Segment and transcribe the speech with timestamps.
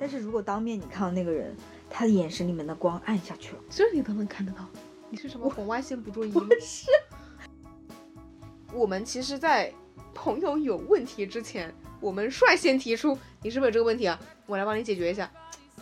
[0.00, 1.54] 但是如果当面你看到那个人，
[1.90, 4.66] 他的眼神里面的光暗下去了，这你都能看得到，
[5.10, 6.40] 你是什么红外线捕捉仪不？
[6.58, 6.86] 是。
[8.72, 9.70] 我们其实，在
[10.14, 14.18] 朋友有问题之前，我们率先提出，你是不是有这个问题啊？
[14.46, 15.30] 我来帮你解决一下。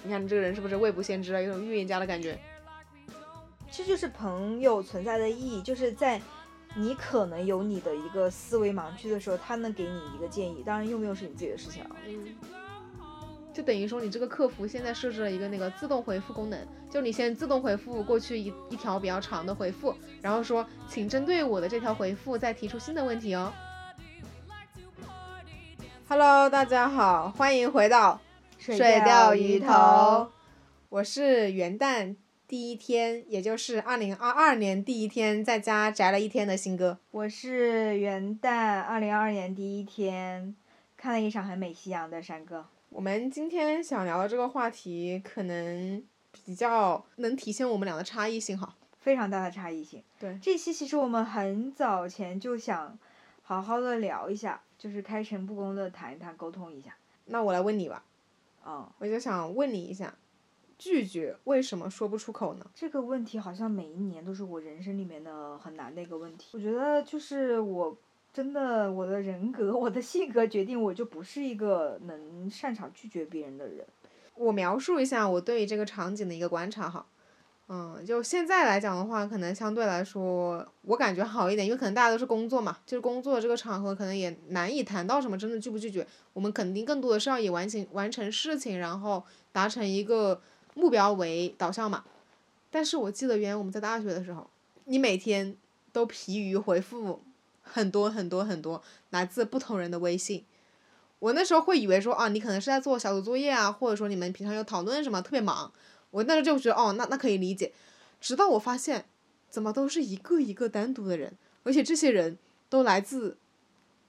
[0.02, 1.40] 你看你这个人是不是未卜先知啊？
[1.40, 2.36] 有种预言家的感觉。
[3.70, 6.20] 这就是朋友存在的意义，就是在
[6.74, 10.62] 你可能有你的一个思维盲区的时候，他能给你一个建议。
[10.64, 11.90] 当然，用不用是你自己的事情啊。
[12.06, 12.34] 嗯。
[13.58, 16.56] 就等于说，你这个客服现在设置了一个那个自动回复功能，
[16.88, 23.52] 就你先自动回复过去一一条比较长的回复，然后说，请针对我的这条回复再提出新的问题哦。
[26.08, 28.20] Hello，大家好，欢迎回到
[28.58, 30.30] 水钓鱼头，
[30.88, 32.14] 我是元旦
[32.46, 37.00] 第一天，也就是二零二二年第一天在家宅了一天的新哥。
[37.10, 40.54] 我是元旦二零二二年第一天
[40.96, 42.64] 看了一场很美夕阳的山哥。
[42.98, 46.02] 我们今天想聊的这个话题，可能
[46.32, 50.02] 比较能体现我们俩的差异性哈，非常大的差异性。
[50.18, 52.98] 对，这期其实我们很早前就想
[53.40, 56.92] 好好的聊一下，就是开诚布公的谈一谈，沟通一下。
[57.26, 58.02] 那我来问你吧，
[58.66, 60.12] 嗯，我就想问你一下，
[60.76, 62.68] 拒绝为什么说不出口呢？
[62.74, 66.48] 这个问题好像每一年都是我人生里面的很难的一个问题。
[66.54, 67.96] 我觉得就是我。
[68.38, 73.84] 真的，我的人格， 我的性格决定，我就不是一个能擅长拒绝别人的人。
[74.36, 77.04] 我描述一下我对于这个场景的一个观察哈，
[77.66, 86.06] 嗯，就现在来讲的话，可能相对来说我感觉好一点，因为可能大家都是工作嘛，就是工作这个场合可能也难以谈到什么真的拒不拒绝。
[86.32, 90.40] 我们肯定更多的是要以完成完成事情，然后达成一个
[90.74, 92.04] 目标为导向嘛。
[92.70, 94.48] 但是我记得原来我们在大学的时候，
[94.84, 95.56] 你每天
[95.92, 97.20] 都疲于回复。
[97.70, 100.44] 很多很多很多来自不同人的微信，
[101.18, 105.72] 我那时候会以为说啊，你可能是在做小组作业啊，或者说你们平常有讨论什么，特别忙。
[106.10, 107.72] 我那时候就觉得哦，那那可以理解。
[108.20, 109.04] 直到我发现，
[109.50, 113.36] 怎么都是一个一个单独的人，而且这些人都来自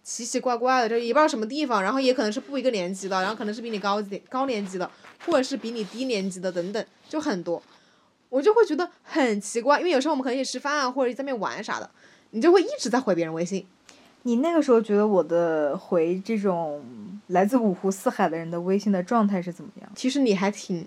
[0.01, 4.89] 奇奇怪怪的，就也不知道什么地方，然后也可能是不一个年级的，然后可能是比你高点高年级的，
[5.25, 7.61] 或者是比你低年级的等等，就很多。
[8.29, 11.89] 我就会觉得很奇怪，因为有时候我们可能一起吃饭啊，或者在那边玩啥的。
[12.31, 13.65] 你就会一直在回别人微信，
[14.23, 16.83] 你那个时候觉得我的回这种
[17.27, 19.91] 来自五湖四海的人的微信的状态是怎么样？
[19.95, 20.85] 其实你还挺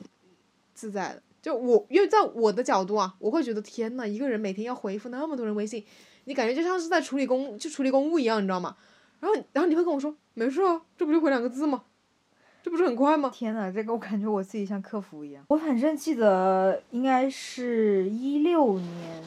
[0.74, 5.84] 自在的，就我因为在我的角度啊，我会觉得天呐，一个人每天要回复那么多人微信，
[6.24, 8.76] 你感觉就像是在处理公就处理公务一样，你知道吗？
[9.20, 11.82] 然后然后你会跟我说没事啊，这不就回两个字吗？
[12.62, 13.30] 这不是很快吗？
[13.34, 15.44] 天呐，这个我感觉我自己像客服一样。
[15.48, 19.22] 我反正记得应该是一六年。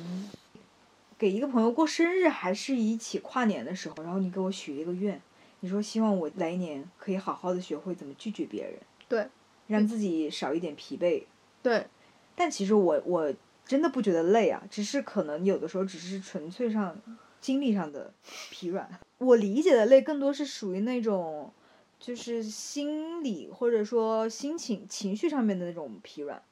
[1.17, 5.21] 给一个朋友过生日，还是一起跨年的时候，然后你给我许一个愿，
[5.61, 8.77] 你说希望我来年可以好好的学会怎么拒绝别人，
[9.07, 9.27] 对，
[9.67, 11.23] 让自己少一点疲惫，
[11.63, 11.87] 对。
[12.35, 13.33] 但其实我我
[13.65, 16.99] 真的不觉得累啊，只是可能有的时候只是纯粹上
[17.39, 18.13] 精力上的
[18.51, 18.99] 疲软。
[19.19, 21.49] 我理解的累更多是属于那种，
[21.97, 26.43] 就是心理或者说心情情绪上面的那种疲软，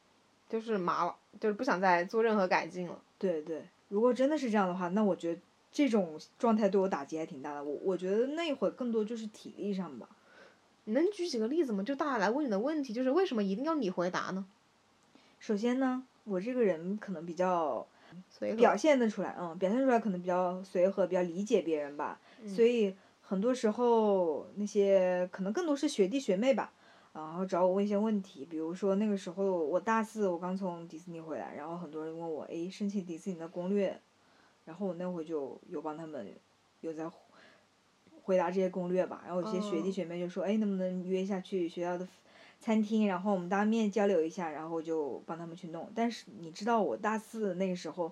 [0.48, 2.98] 就是麻了，就是不想再做任何改进了。
[3.18, 3.62] 对对。
[3.94, 5.40] 如果真的是这样的话，那我觉得
[5.72, 7.64] 这种状态对我打击还挺大的。
[7.64, 10.10] 我我觉得那会更多就是体力上吧。
[10.86, 11.84] 你能举几个例子吗？
[11.84, 14.44] 就大家来问你的问题，就是为什么一定要你回答呢？
[15.38, 17.86] 首先呢，我这个人可能比较
[18.32, 22.20] 随和，表现得出来，嗯，表现出来可能比较随和，比较理解别人吧。
[22.48, 26.74] 所以很多时候那些可能更多是学弟学妹吧。
[27.14, 34.02] 然后找我问一些问题，比如说那个时候我大四，我刚从迪士尼回来，然后很多人问我，哎，申请迪士尼的攻略，
[34.66, 36.28] 然后我那会就有帮他们
[36.82, 37.08] 有在
[38.24, 39.22] 回答这些攻略吧。
[39.28, 42.08] 然后有些学弟学妹就说，哎，能不能约一下去学校的
[42.60, 45.92] 餐厅，然后我们当面交流一下，然后就帮他们去弄。
[45.94, 48.12] 但是你知道我大四那个时候，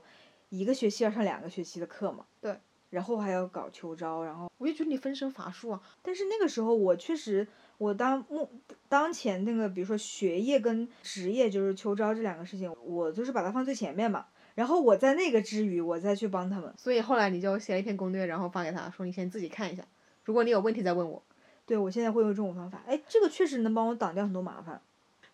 [0.49, 2.27] 一个学期要上两个学期的课嘛？
[2.39, 2.55] 对。
[2.91, 5.81] 然后还要搞秋招，然后我就觉得你分身乏术啊。
[6.03, 7.47] 但是那个时候我确实。
[7.77, 8.47] 我当目
[8.87, 14.23] 当前那个，比如说学业跟职业，就是秋招这两个事情，我就是把它放最前面嘛。
[14.53, 16.71] 然后我在那个之余，我再去帮他们。
[16.77, 19.83] 所以后来你就写了一篇攻略，然后发给他说：“你先自己看一下，
[20.23, 21.23] 如果你有问题再问我。”
[21.65, 22.83] 对，我现在会用这种方法。
[22.85, 24.79] 哎，这个确实能帮我挡掉很多麻烦。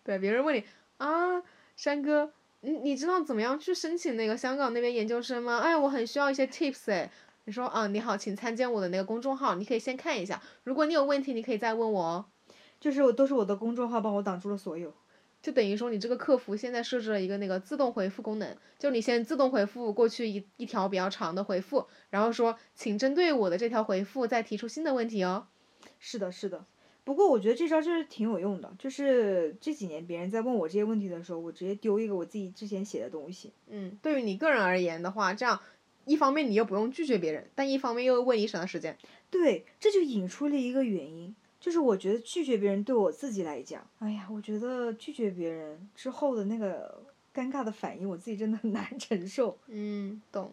[0.02, 0.64] 对，别人问你
[0.96, 1.42] 啊，
[1.76, 2.32] 山哥，
[2.62, 5.58] 你你知道怎么样去申请那个香港那边研究生吗？
[5.58, 7.10] 哎，我很需要一些 tips 哎。
[7.48, 10.42] 你说啊，你好，请参见我的那个公众号，你可以先看一下。
[10.64, 12.26] 如果你有问题，你可以再问我哦。
[12.78, 14.92] 就是我都是我的公众号帮我挡住了所有，
[15.40, 25.46] 就等于说你这个客服现在设置了一个那个自动回复功能，就你先自动回复过去一一条比较长的回复，然后说请针对我的这条回复再提出新的问题哦。
[25.98, 26.66] 是的，是的，
[27.02, 33.54] 不过我觉得这招就是挺有用的，就是这几年别人在问我这些问题的时候，我直接丢一个我自己之前写的东西。
[33.68, 35.58] 嗯，对于你个人而言的话，这样
[36.08, 38.96] 一方面你又不用拒绝别人，但一方面又为你省了时间。
[39.30, 47.02] 对，这就引出了一个原因，就是我觉得拒绝别人对我自己来讲，哎呀，我觉得拒绝别人之后的那个
[47.34, 49.56] 尴尬的反应，我自己真的很难承受。
[49.66, 50.52] 嗯，懂。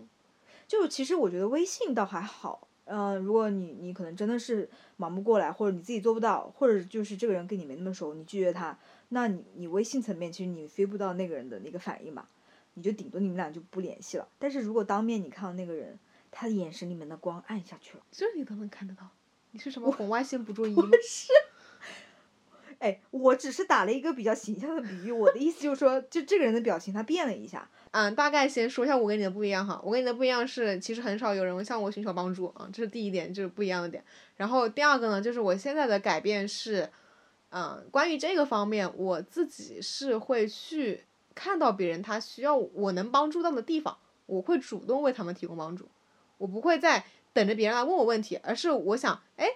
[0.67, 2.67] 就其实我觉得微信倒还好。
[2.87, 8.77] 嗯，如果你你可能真的是忙不过来，或者你自己做不到，或者就是这个人跟你没那么熟，你拒绝他，
[9.09, 12.27] 那你你微信层面其实你飞不到那个人的那个反应嘛，
[12.75, 14.27] 你就顶多你们俩就不联系了。
[14.37, 15.99] 但是如果当面你看到那个人，
[16.31, 19.09] 他的眼神里面的光暗下去了，这你都能看得到，
[19.51, 20.83] 你是什么红外线捕捉仪吗？
[21.03, 21.33] 是。
[22.79, 27.67] 哎，我只是打了一个比较形象的比喻，我的意思就是说，就这个人的表情他变了一下。
[27.91, 34.03] 嗯，大概先说一下我跟你的不一样哈，我跟你的不一样是，其实很少有人向我寻求帮助啊，这是第一点，就是不一样的点。
[34.35, 36.91] 然后第二个呢，就是我现在的改变是，
[37.49, 41.05] 嗯，关于这个方面，我自己是会去
[41.35, 45.87] 看到别人他需要我能帮助到的地方，我会主动为他们提供帮助，
[46.39, 49.49] 我不会再等着别人来问我问题，而是我想，哎。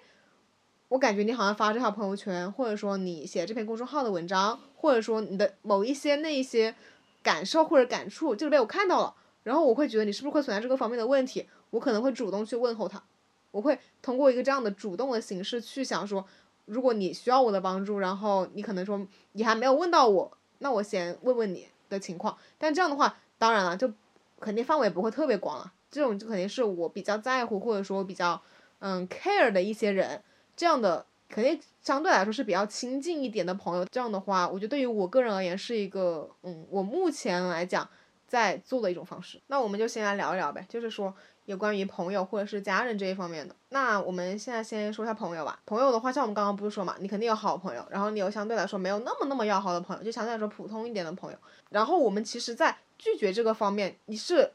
[0.90, 6.74] 我感觉你好像发这条朋友圈，或者说你写这篇公众号的文章，或者说你的某一些那一些
[7.22, 13.04] 感受或者感触，就是被我看到了，然后我会觉得你是不是会存在这个方面的问题，我可能会主动去问候他，
[13.52, 16.26] 我会通过一个这样的主动的形式去想说，
[16.66, 23.92] 如果你需要我的帮助，然后你可能说你还没有问到我，那我先问问你的情况，但这样的话，当然了，就
[24.40, 28.42] 肯定范围不会特别广了，这种就肯定是我比较在乎或者说比较
[28.80, 30.22] 嗯 care 的一些人。
[30.56, 33.86] 这样的肯定相对来说是比较亲近一点的朋友。
[33.86, 37.90] 这样的话，我觉得对于我个人而言是一个，嗯，我目前来讲
[38.30, 39.42] 在做的一种方式。
[39.48, 41.14] 那我们就先来聊一聊呗，就是说
[41.46, 43.54] 有关于朋友或者是家人这一方面的。
[43.70, 45.60] 那我们现在先说一下朋友吧。
[45.66, 51.38] 朋友的话，像我们刚刚不是说嘛，你肯定有好朋友，然后你有相对来说没有那么那么要好的朋友，就相对来说普通一点的朋友。
[51.72, 54.52] 然后我们其实，在拒绝这个方面，你是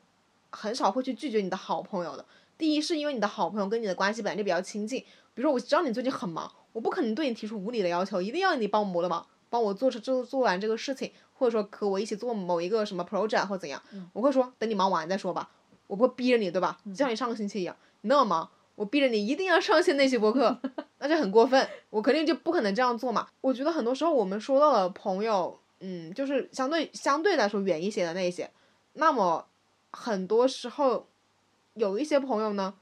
[0.50, 2.24] 很少会去拒绝你的好朋友的。
[2.56, 5.04] 第一，是因为你的好朋友跟你的关系本来就比较亲近。
[5.34, 13.80] 比如说，我知道你最近很忙，我不可能对你提出无理的要求，一定要你帮我的忙，帮我做这做做完这个事情，或者说和我一起做某一个什么 project 或怎样，
[14.12, 15.48] 我会说等你忙完再说吧，
[15.86, 16.76] 我不会逼着你，对吧？
[16.86, 20.58] 就像你上个星期一样，你那么忙，我逼着你一定要上线那些播客，
[20.98, 23.28] 那就很过分，我肯定就不可能这样做嘛。
[23.40, 28.50] 我觉得很多时候我们说到了朋友，嗯，就是相对相对来说远一些的那一些，
[28.94, 29.46] 那么
[29.92, 31.06] 很多时候
[31.74, 32.74] 有一些朋友呢。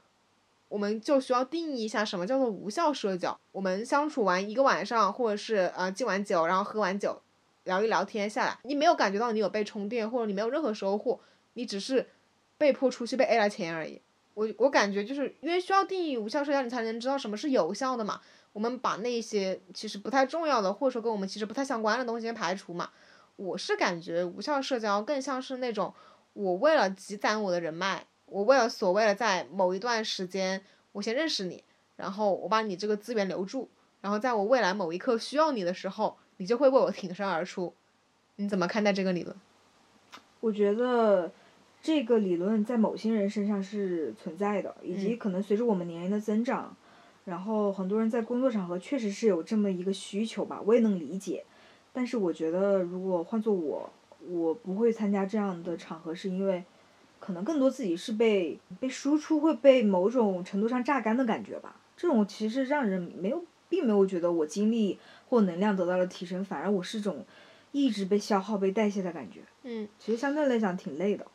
[0.73, 3.39] 我们就需要定义一下什么叫做无效社交。
[3.51, 7.21] 我们相处完一个晚上，或者是呃敬完酒，然后喝完酒，
[7.65, 11.19] 聊一聊天下来，你没有感觉到你有被充电，或者你没有任何收获，
[11.53, 12.09] 你只是
[12.57, 14.01] 被迫出去被 A 了钱而已。
[14.33, 18.19] 我我感觉就是因为需要定义无效社交，你才能知道什么是有效的嘛。
[18.51, 22.89] 我们把那些其实不太重要的，或者说跟我们其实不太相关的东西先排除嘛。
[23.35, 25.93] 我是感觉无效社交更像是那种
[26.33, 28.07] 我为了积攒我的人脉。
[28.33, 30.59] 我为了所谓的在某一段时间，
[30.91, 31.63] 我先认识你，
[31.95, 33.69] 然后我把你这个资源留住，
[34.01, 37.71] 然后在我未来某一刻需要你的时候，你就会为我挺身而出。
[38.37, 39.35] 你怎么看待这个理论？
[40.39, 41.31] 我觉得
[41.79, 46.75] 这个理论在某些人身上是存在的，以及可能随着我们年龄的增长，
[47.25, 51.45] 然后很多人在工作场合确实是有这么一个需求吧，我也能理解。
[51.93, 53.93] 但是我觉得如果换做我，
[54.27, 56.63] 我不会参加这样的场合，是因为。
[57.25, 64.99] 可能更多自己是被被输出会被某种程度上榨干的感觉吧，这种其实让人没有，并没有觉得我精力
[65.29, 67.25] 或能量得到了提升，反而我是种
[67.71, 69.39] 一直被消耗、被代谢的感觉。
[69.63, 71.25] 嗯，其实相对来讲挺累的。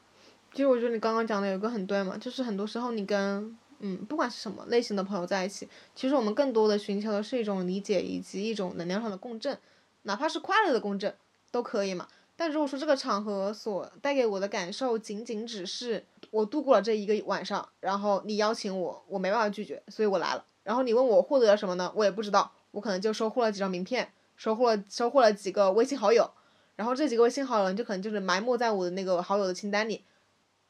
[0.53, 9.59] 其实我觉得你刚刚讲的有个很对嘛，就是很多时候你跟嗯不管是什么类型的朋友在一起，其实我们更多的寻求的是一种理解以及一种能量上的共振，
[10.03, 11.15] 哪怕是快乐的共振
[11.51, 12.07] 都可以嘛。
[12.41, 20.45] 但如果说这个场合所带给我的感受仅仅只是我度过了这一个晚上，然后你邀请我，我没办法拒绝，所以我来了。
[20.63, 21.93] 然后你问我获得了什么呢？
[21.97, 26.31] 我也不知道，我可能就收获了几张名片，收获了收获了几个微信好友，
[26.77, 30.05] 然后这几个微信好友就可能就是埋没在我的那个好友的清单里，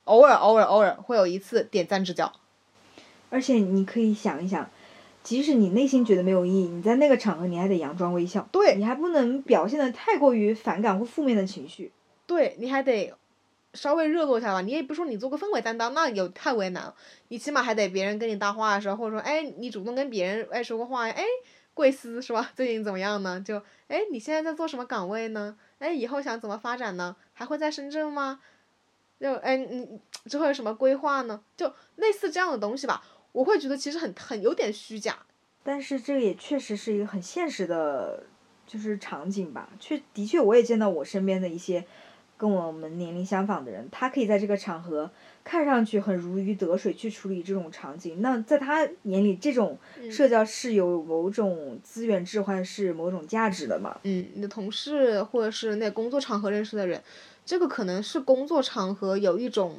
[0.04, 2.32] 偶尔偶尔偶尔会有一次点赞之交。
[3.28, 4.70] 而且你可以想一想。
[5.28, 11.92] 即使你内心觉得没有意义，你在那个场合你还得佯装微笑，对你还不能表现的太过于反感或负面的情绪，
[12.26, 13.12] 对你还得
[13.74, 14.62] 稍微热络一下吧。
[14.62, 16.94] 你也不说你做个氛围担当，那有太为难了。
[17.28, 21.22] 你起码还得别人跟你搭话的时候，或者说哎你主动跟别人哎说过话哎
[21.74, 22.50] 贵司是吧？
[22.56, 23.38] 最近怎么样呢？
[23.38, 25.58] 就哎你现在在做什么岗位呢？
[25.78, 27.14] 哎以后想怎么发展呢？
[27.34, 28.40] 还会在深圳吗？
[29.20, 31.42] 就哎你之后有什么规划呢？
[31.54, 33.02] 就类似这样的东西吧。
[33.38, 35.16] 我会觉得其实很很有点虚假，
[35.62, 38.24] 但是这个也确实是一个很现实的，
[38.66, 39.70] 就是场景吧。
[39.78, 41.84] 确的确，我也见到我身边的一些
[42.36, 45.08] 跟我们年龄相仿的人，他可以在这个场合
[45.44, 48.20] 看上去很如鱼得水去处理这种场景。
[48.20, 49.78] 那在他眼里，这种
[50.10, 54.00] 社交是有某种资源置换，是某种价值的嘛？
[54.02, 57.00] 嗯，你的同事或者是那工作场合认识的人，
[57.46, 59.76] 这个可能是工作场合有一种。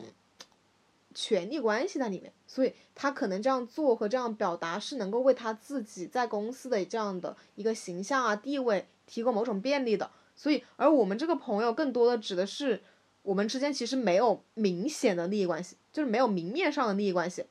[1.11, 10.09] 权力关系在里面，所以他可能这样做和这样表达是能够为他自己在公司的这样的一个形象啊地位提供某种便利的。
[10.35, 12.81] 所以，而我们这个朋友更多的指的是
[13.21, 17.45] 我们之间其实没有明显的利益关系，就是没有明面上的利益关系，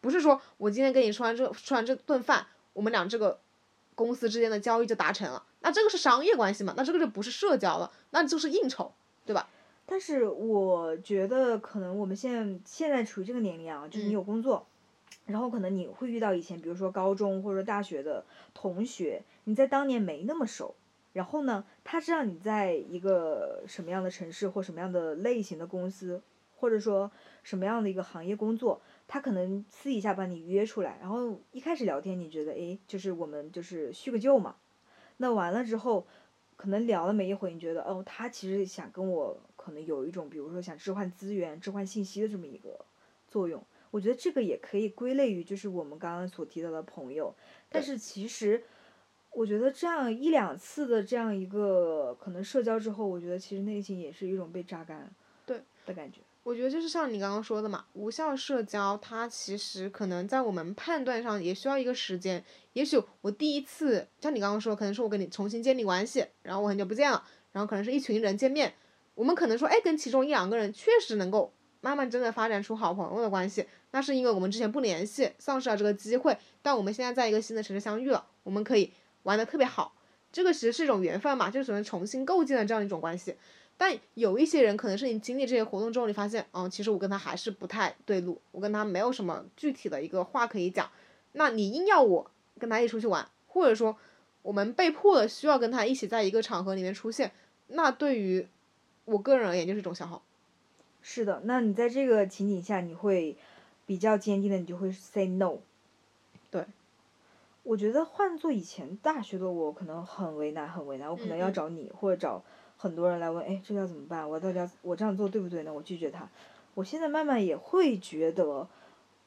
[0.00, 3.40] 不是说我今天跟你吃完这吃完这顿饭，我们俩这个
[3.96, 6.74] 公司之间的交易就达成了，那这个是商业关系嘛？
[6.76, 8.92] 那这个就不是社交了，那就是应酬，
[9.26, 9.48] 对吧？
[9.86, 14.66] 但是我觉得，可能我们现在现在处于这个年龄啊，就是你有工作，
[15.26, 18.24] 然后可能你会遇到以前，比如说高中或者大学的
[18.54, 20.74] 同学，你在当年没那么熟，
[21.12, 26.22] 然后呢，他知道你在一个什么样的城市或什么样的类型的公司，
[26.56, 27.10] 或者说
[27.42, 34.56] 什么样的一个行业工作，他可能私底下把你约出来，然后一开始聊天，你觉得诶，就是我们就是叙个旧嘛，
[35.18, 36.06] 那完了之后，
[36.56, 39.38] 可能聊了没一会，你觉得哦，他其实想跟我。
[39.64, 42.84] 可能有一种，比如说想置换资源、置换信息的这么一个
[43.26, 47.34] 作用，我觉得这个也可以归类于就是我们刚刚所提到的朋友。
[47.70, 48.62] 但是其实，
[49.30, 55.10] 我觉得这样一两次的这样一个可能社交之后，我觉得其实内心也是一种被榨干，
[55.46, 56.20] 对的感觉。
[56.42, 62.44] 我觉得就是像你刚刚说的嘛，无效社交它其实可能在我们判断上也需要一个时间。
[62.74, 68.74] 也许我第一次像你刚刚说，可能是我跟你重新建立关系，然后我很久不见了，然后可能是一群人见面。
[69.14, 76.36] 我们可能说，哎，跟其中一两个人确实能够慢慢真的发展出好朋友的关系，那是因为我们之前不联系，丧失了这个机会。
[76.62, 78.92] 但我们现在在一个新的城市相遇了，我们可以
[79.22, 79.94] 玩的特别好，
[80.32, 83.36] 这个其实是一种缘分嘛，就是能重新构建的这样一种关系。
[83.76, 90.90] 但有一些人可能是你经历这些活动之后，你发现，嗯，其实我跟他还是不太对路，我跟他没有什么具体的一个话可以讲。
[91.32, 93.96] 那你硬要我跟他一起出去玩，或者说
[94.42, 97.30] 我们被迫的需要跟他一起在一个场合里面出现，
[97.68, 98.48] 那对于。
[99.04, 100.22] 我个人而言就是一种消耗。
[101.02, 103.36] 是的，那你在这个情景下，你会
[103.86, 105.58] 比较坚定的，你就会 say no。
[106.50, 106.64] 对。
[107.62, 112.42] 我觉得换做以前大学的我，可能很为难，很为难，我可能要找你或者找
[112.76, 114.28] 很多人来问，哎，这要怎么办？
[114.28, 115.72] 我到底要我这样做对不对呢？
[115.72, 116.28] 我拒绝他。
[116.74, 118.68] 我现在慢慢也会觉得，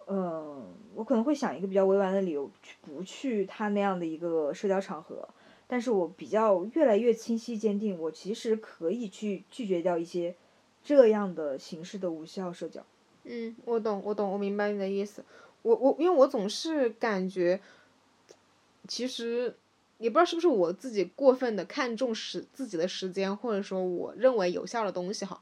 [0.06, 5.28] 嗯，我可能会想一个比较委婉的理由，去不去他那样的一个社交场合。
[5.68, 10.34] 但是我比较越来越清晰坚定，我其实可以去拒绝掉一些
[10.82, 12.82] 这样的形式的无效社交。
[13.26, 15.26] 嗯，我懂，我懂，我明白你的意思。
[15.64, 17.60] 我我因为我总是感觉，
[18.88, 19.54] 其实
[19.98, 25.42] 也不知道是不是我自己过分的看重时自己的时间，或者说我认为有效的东西哈。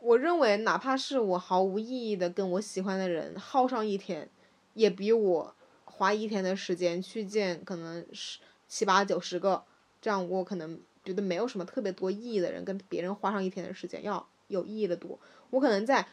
[0.00, 4.28] 我认为哪怕是我毫无意义的跟我喜欢的人耗上一天，
[4.74, 8.40] 也比我花一天的时间去见可能是。
[8.70, 9.64] 七八九十个，
[10.00, 15.18] 这样我可能觉得没有什么特别多意义的人，跟别人花上一天的时间要有意义的多。
[15.50, 16.06] 我可能在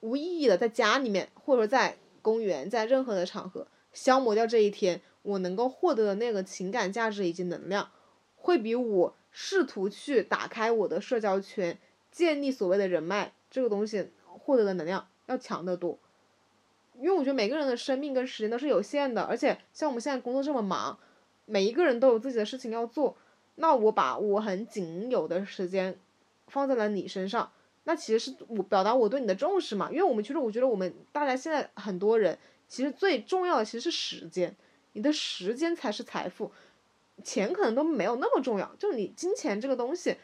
[0.00, 7.92] 无意义的在家里面，或者说在公园，在任何的场合消磨掉这一天，我能够获得的那个情感价值以及能量，
[8.34, 11.78] 会比我试图去打开我的社交圈，
[12.10, 15.96] 建立所谓的人脉这个东西获得的能量要强得多。
[16.98, 20.98] 因为我觉得每个人的生命跟时间都是有限的，而且像我们现在工作这么忙。
[21.50, 23.16] 每一个人都有自己的事情要做，
[23.56, 25.98] 那我把我很仅有的时间
[26.46, 27.50] 放在了你身上，
[27.82, 29.90] 那其实是我表达我对你的重视嘛。
[29.90, 32.38] 因为我们其实我觉得我们大家现在很多人
[32.68, 34.54] 其实最重要的其实是时间，
[34.92, 36.52] 你的时间才是财富，
[37.24, 38.72] 钱可能都没有那么重要。
[38.78, 40.16] 就是你金钱这个东西，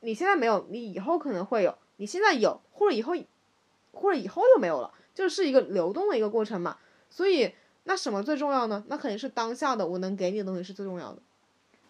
[0.00, 3.12] 你现在没有，你以后可能会有；你现在有，或者以后，
[3.92, 6.78] 或者以后又没有了，就是一个流动的一个过程嘛。
[7.10, 7.52] 所以。
[7.84, 8.84] 那什么最重要呢？
[8.88, 11.20] 那肯定是当下的我能给你的东西是最重要的。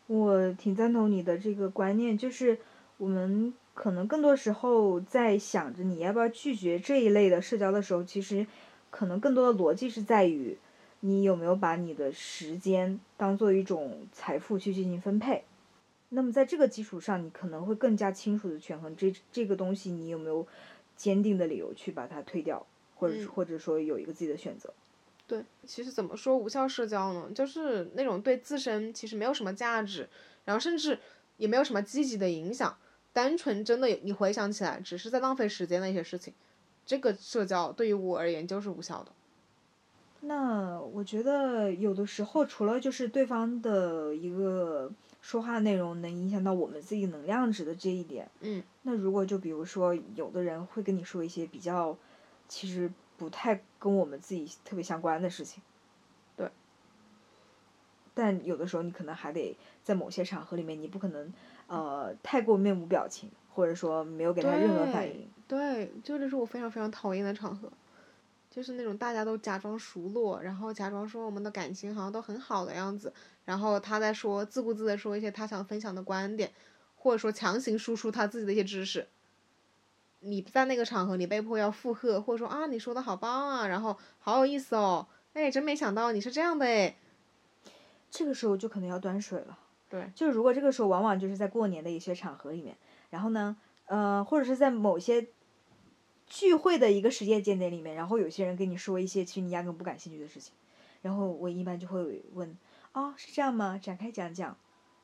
[0.07, 2.59] 我挺赞同你的这个观念，就是
[2.97, 8.47] 我们可能更多时候在想着你要不要拒绝这一类的社交的时候，其实
[8.91, 10.57] 可能更多的逻辑是在于
[11.01, 15.45] 你有没有把你的时间当做一种财富去进行分配。
[16.09, 20.47] 那么在这个基础上，你可能会更加清楚的权衡这这个东西，你有没有
[20.97, 24.75] 坚定的理由去把它推掉，或者或者说有一个自己的选择。
[25.33, 27.31] 对，其实怎么说无效社交呢？
[27.35, 30.07] 就是那种对自身其实没有什么价值，
[30.45, 30.99] 然后甚至
[31.39, 32.77] 也没有什么积极的影响，
[33.15, 36.35] 单纯真的你回想起来只是在浪费时间的一些事情，
[36.85, 39.11] 这个社交对于我而言就是无效的。
[40.21, 51.97] 那我觉得有的时候，除了就是对方的一个说话内容能影响到我们自己能量值的这一点，嗯，那如果就比如说有的人会跟你说一些比较，
[52.49, 55.63] 其实不太跟我们自己特别相关的事情，
[56.37, 56.51] 对，
[58.15, 61.33] 但有的时候你可能还得在某些场合里面，你不可能
[61.69, 67.71] 呃太过面无表情，或者说没有给他任何反应，对，就这是我非常非常讨厌的场合。
[68.51, 73.13] 就是那种大家都假装熟络，然后假装说我们的感情好像都很好的样子，
[73.45, 76.51] 然后他在说自顾自的说一些他想分享的观点，
[76.97, 79.07] 或者说强行输出他自己的一些知识。
[80.23, 86.97] 你在那个场合，你被迫要附和，或者说啊你说的好棒啊，然后好有意思哦，哎真没想到你是这样的哎。
[88.11, 89.59] 这个时候就可能要端水了。
[89.89, 90.11] 对。
[90.15, 92.77] 就是如果这个时候往往就是在过年的一些场合里面，
[93.11, 95.29] 然后呢，呃，或者是在某些。
[96.25, 100.55] 聚会的一个时间节点里面，然后有些人跟你说一些其实你压根不感兴趣的事情，
[101.03, 102.57] 然后我一般就会问，
[102.95, 103.77] 哦，是这样吗？
[103.77, 104.57] 展开讲讲。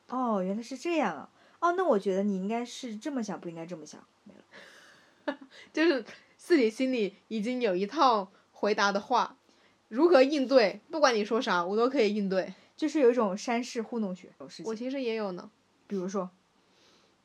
[0.09, 1.29] 哦，原来是这样啊。
[1.61, 4.03] 哦，那我觉得你应该是这么想，不应该这么想。
[5.73, 6.05] 就是
[6.37, 9.37] 自己心里已经有一套回答的话，
[9.89, 10.81] 如何应对？
[10.91, 12.55] 不管你说啥，我都可以应对。
[12.77, 14.29] 就是有一种山式糊弄学。
[14.65, 15.51] 我其实也有呢。
[15.87, 16.31] 比如说。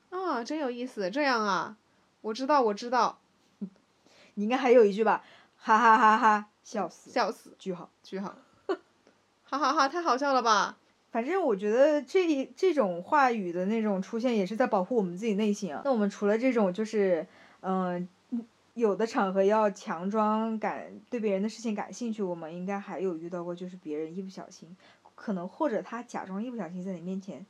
[0.10, 1.10] 啊，真有意思。
[1.12, 1.78] 这样啊，
[2.22, 3.20] 我知道，我知道。
[4.36, 5.24] 你应该还有一句吧，
[5.58, 8.36] 哈哈哈哈，笑死，笑死，句号，句号，
[9.46, 10.78] 哈哈哈，太好笑了吧？
[11.12, 15.84] 反正我觉得这这种话语的那种出现，也是在保护我们自己内心啊。
[15.86, 17.28] 那我们除了这种，就是
[17.66, 18.08] 嗯，
[18.74, 24.76] 有的场合要强装感对别人的事情感兴趣，我们应该还有遇到过，就是别人一不小心，
[25.16, 27.46] 可能或者他假装一不小心在你面前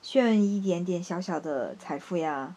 [0.00, 2.54] 炫一点点小小的财富呀。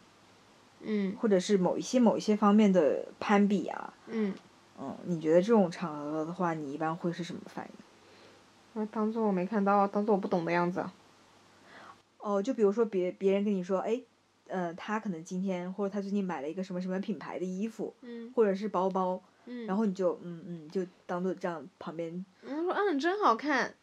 [0.82, 4.34] 嗯，或者是某一些某一些方面的攀比啊，嗯，
[4.80, 7.72] 嗯，你觉得这种场合的话，你一般会是什么反应？
[8.82, 10.86] 我当做我没看到，当做我不懂的样子。
[12.20, 14.00] 哦，就比如说别别人跟你说，哎，
[14.50, 23.74] 呃，他可能今天或者他最近买了一个什么什么品牌的衣服，嗯，或者是包包，嗯，然后你就嗯嗯，就当做这样旁边，嗯，说嗯真好看，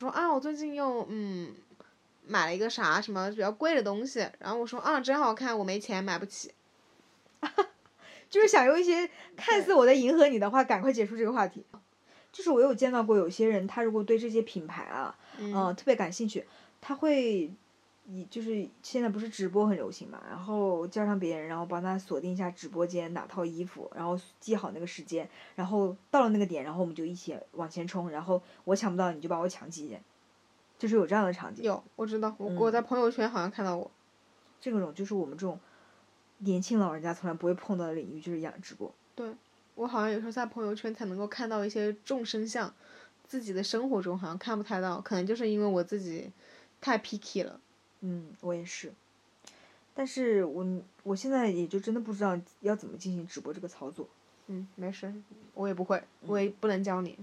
[0.00, 1.54] 说啊我最近又嗯。
[2.30, 6.52] 买了一个啥什么比较贵的东西，然后我说啊真好看，我没钱买不起，
[8.28, 11.64] 就是想用一些看似我在迎合你的话，赶快结束这个话题。
[12.30, 16.44] 就是我有见到过有些人，他如果对这些品牌啊，嗯，特别感兴趣，
[16.82, 17.50] 他会
[18.10, 30.02] 以就是现在不是直播很流行嘛，然后叫上别人，然后帮他锁定一下直播间哪套衣服，然后记好那个时间，然后到了那个点，然后我们就一起往前冲，然后我抢不到你就把我抢几件。
[30.78, 33.90] 就是有这样的场景，有我知道，我我在朋友圈好像看到过，
[34.60, 35.58] 这种就是我们这种
[36.38, 38.94] 年轻老人家从来不会碰到的领域，就是养直播。
[39.16, 39.34] 对，
[39.74, 42.72] 我好像有时候在朋友圈才能够看到一些众生相，
[43.26, 46.30] 自己的生活中好像看不太到，可能就是因为我自己
[46.80, 47.60] 太 picky 了。
[48.00, 48.92] 嗯，我也是，
[49.94, 50.66] 但是我
[51.02, 54.08] 我现在也就真的不知道要怎么进行直播这个操作。
[54.46, 55.12] 嗯，没事，
[55.54, 57.18] 我也不会，我也不能教你，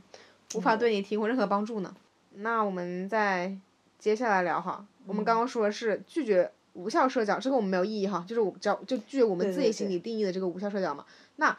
[0.54, 1.96] 无法对你提供任何帮助呢。
[2.34, 3.56] 那我们再
[3.98, 11.06] 接下来聊哈，我们刚刚说的是拒绝无效社交，这个我们没有意义哈，就是我只要就拒绝我们自己心里定义的这个无效社交嘛。
[11.38, 11.58] 那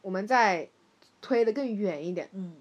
[0.00, 0.68] 我们再
[1.20, 2.54] 推的更远一点，嗯，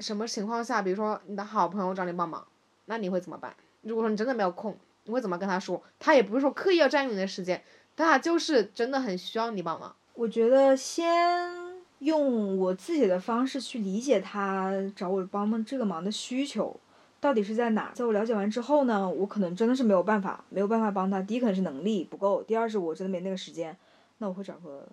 [0.00, 2.46] 什么情况下，比如说你的好朋友找你帮忙，
[2.86, 3.54] 那你会怎么办？
[3.82, 4.74] 如果说你真的没有空，
[5.06, 5.82] 你会怎么跟他说？
[5.98, 7.62] 他也不是说刻意要占用你的时间，
[7.94, 9.96] 但他就是真的很需要你帮忙。
[10.14, 11.66] 我觉得先。
[12.00, 16.78] 用我自己的方式去理解他找我帮忙这个忙的需求，
[17.18, 17.90] 到底是在哪？
[17.94, 21.22] 在我了解完之后呢，我可能真的是没有办法，没有办法帮他。
[21.22, 23.74] 第一可能是能力不够，第二是我真的没那个时间。
[24.18, 24.86] 那我会找个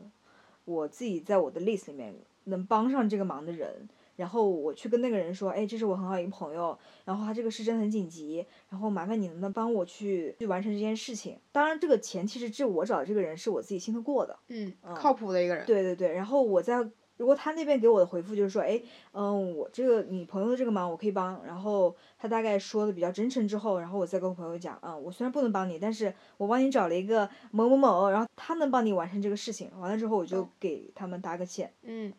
[0.63, 11.37] 我自己在我的 list 里面能帮上这个忙的人，然后我去跟那个人说，哎，这是我很好一个朋友，然后他这个事真的很紧急，然后麻烦你能不能帮我去去完成这件事情？
[11.51, 15.65] 当然，这个前提是这我找的这个人是我自己信得过的，嗯，靠谱的一个人。
[15.65, 16.87] 对对对，然后我在。
[17.17, 31.71] 如果他那边给我的回复就是说，哎，嗯，我这个你朋友的这个忙我可以帮，然后他大概说的比较真诚之后，然后我再跟我朋友讲，嗯，我虽然不能帮你，但是我帮你找了一个某某某，然后他能帮你完成这个事情，完了之后我就给他们搭个线。
[31.83, 32.11] 嗯，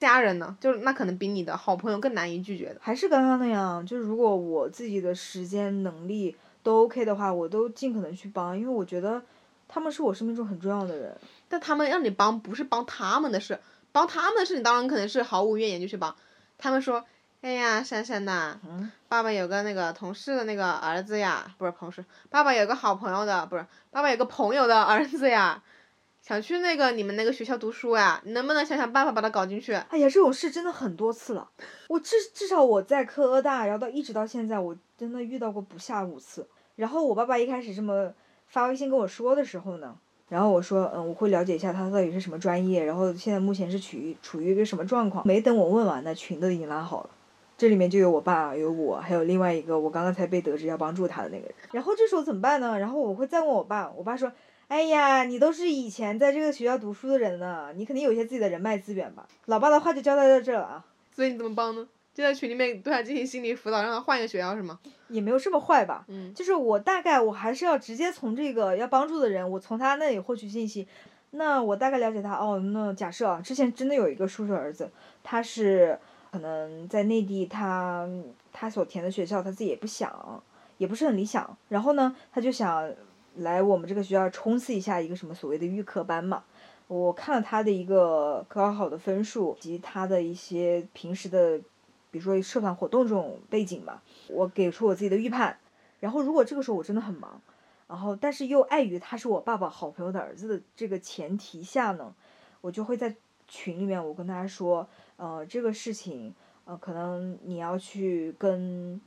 [0.00, 2.80] 家人呢，就是那可能比你的好朋友更难以拒绝的。
[2.80, 9.22] 还是刚刚那样，就是如果我自己的时间能力都 OK 的话，我都尽可能去帮，因为我觉得
[9.68, 11.14] 他们是我生命中很重要的人。
[11.48, 13.60] 但他们让你帮，不是帮他们的事。
[13.92, 16.14] 帮他们的事你，当然可能是毫无怨言就去帮。
[16.56, 17.04] 他们说
[17.42, 18.56] ：“哎呀，珊珊呐，
[19.08, 25.60] 爸爸有个那个同事的那个儿子呀，不是同事，爸爸有个好朋友的，不是，爸爸有个朋友的儿子呀，
[26.22, 29.72] 想去那个你们那个学校读书呀，你能不能想想办法把他搞进去？
[29.72, 31.50] 哎呀，这种事真的很多次了，
[31.88, 36.46] 我至至少我在科大，然后到一直到现在，我真的遇到过不下五次。
[36.76, 38.12] 然后我爸爸一开始这么
[38.46, 39.96] 发微信跟我说的时候呢，
[40.28, 45.26] 然后我说，嗯，我会了解一下他到底是什么专业，然后现在目前是处于处于一个什么状况。
[45.26, 47.10] 没等我问完呢，群都已经拉好了。
[47.58, 51.54] 这里面就有我爸，有我，还有另外一个我刚刚才被得知要帮助他的那个人。
[51.72, 52.78] 然后这时候怎么办呢？
[52.78, 54.32] 然后我会再问我爸，我爸说
[54.70, 60.84] ：“哎呀，你都是以前在这个学校读书的人了，你肯定有一些自己的人脉资源吧？”老爸的话就交代到这了啊。
[61.10, 61.88] 所以你怎么帮呢？
[62.14, 64.78] 就在群里面对他进行心理辅导，让他换一个学校是吗？
[65.08, 66.04] 也没有这么坏吧。
[66.06, 66.32] 嗯。
[66.32, 70.86] 就是我大概我还是要直接从这个要帮助的人，我从他那里获取信息。
[71.32, 72.60] 那我大概了解他哦。
[72.72, 74.88] 那假设啊，之前真的有一个叔叔儿子，
[75.24, 75.98] 他是。
[76.32, 78.08] 可能在内地，他
[78.52, 80.40] 他所填的学校他自己也不想，
[80.78, 81.58] 也不是很理想。
[81.68, 82.88] 然后呢，他就想
[83.40, 86.44] 来我们这个学校冲刺一下一个什么所谓的预科班嘛。
[86.88, 91.58] 我看了他的一个高考的分数及他的一些平时的，
[92.10, 95.58] 比如说社团活动这种背景嘛，我给出我自己的预判。
[96.00, 97.40] 然后如果这个时候我真的很忙，
[97.86, 102.14] 然后但是又碍于他是我爸爸好朋友的儿子的这个前提下呢，
[102.60, 103.14] 我就会在
[103.46, 104.88] 群里面我跟他说。
[105.22, 108.98] 呃，这个事情，呃，可能你要去跟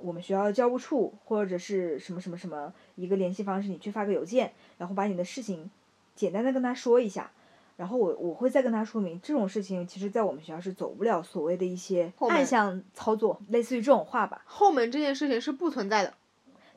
[0.00, 5.70] 我们学校的教务处或者是什么什么什么一个联系方式，你去发个邮件，然后把你的事情
[6.14, 7.30] 简单的跟他说一下，
[7.76, 14.42] 然后我我会再跟他说明，这种事情其实在我们学校是走不了所谓的一些暗箱操作，类似于这种话吧。
[14.46, 16.14] 后门这件事情是不存在的。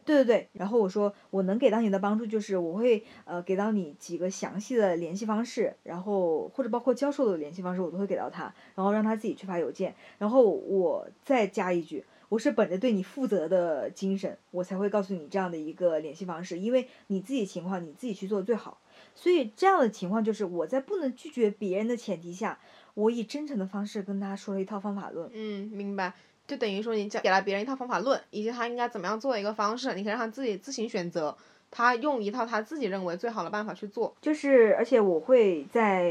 [0.04, 18.80] 对对对，然后我说我能给到你的帮助就是我会呃给到你几个详细的联系方式，然后或者包括教授的联系方式我都会给到他，然后让他自己去发邮件，然后我再加一句，我是本着对你负责的精神，我才会告诉你这样的一个联系方式，因为你自己情况你自己去做最好，
[19.14, 22.58] 所以这样的情况就是我在不能拒绝别人的前提下，
[22.94, 25.30] 我以真诚的方式跟他说了一套方法论。
[25.34, 26.14] 嗯，明白。
[26.48, 31.36] 就等于说，你讲给了别人一套方法论，以及他应该怎么样做的一个方式，你可以让他自己自行选择，
[31.70, 34.16] 他用一套他自己认为最好的办法去做。
[34.22, 36.10] 就是，而且我会在，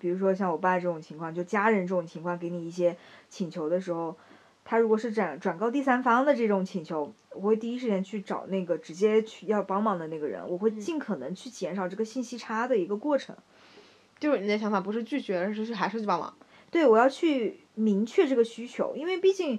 [0.00, 2.96] 比如说像我爸这种情况，就家人这种情况，给你一些
[3.28, 4.16] 请求的时候，
[4.64, 13.36] 他如果是转转告第三方的这种请求，我会第一时间去找那个直接去要帮忙的那个人，我会尽可能去减少这个信息差的一个过程。
[14.20, 16.32] 就是你的想法不是拒绝，而是还是去帮忙。
[16.70, 19.58] 对，我要去明确这个需求，因为毕竟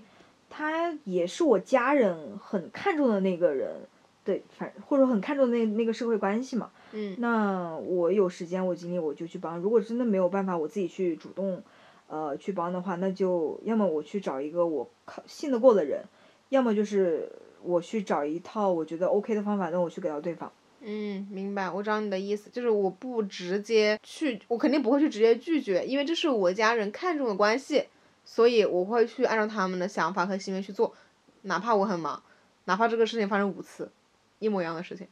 [0.49, 3.69] 他也是我家人很看重的那个人，
[4.23, 6.71] 对，反或者很看重那那个社会关系嘛。
[6.93, 7.15] 嗯。
[7.19, 9.59] 那我有时间，我精力，我就去帮。
[9.59, 11.61] 如果真的没有办法，我自己去主动，
[12.07, 16.03] 呃，去帮的话，那就要么我去找一个我靠信得过的人，
[16.49, 17.31] 要么就是
[17.63, 20.51] 我去找一套我觉得 OK 的方法，那我去给到对方。
[20.85, 27.85] 嗯，明白，我知道你的意思，就是我不直接去，我肯定不会去直接拒绝，因为这是我家人看重的关系，
[28.25, 30.93] 所以我会去按照他们的想法和行为去做，
[31.43, 32.21] 哪怕我很忙，
[32.65, 33.89] 哪怕这个事情发生五次，
[34.39, 35.07] 一模一样的事情，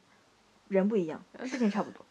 [0.67, 2.05] 人不一样，事情差不多，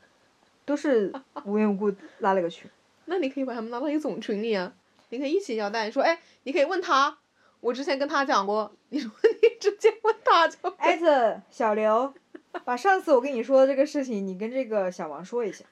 [0.65, 1.13] 都是
[1.45, 2.71] 无缘无故拉了个群。
[3.11, 4.73] 那你可以把他们拉到一个总群里啊，
[5.09, 7.19] 你可以一起交代，说，哎，你可以问他，
[7.59, 9.11] 我之前跟他讲过，你说
[9.43, 10.57] 你直接问他就。
[10.79, 12.15] 艾特小刘。
[12.65, 15.65] 把上次我跟你说的这个事情，你跟这个小王说一下。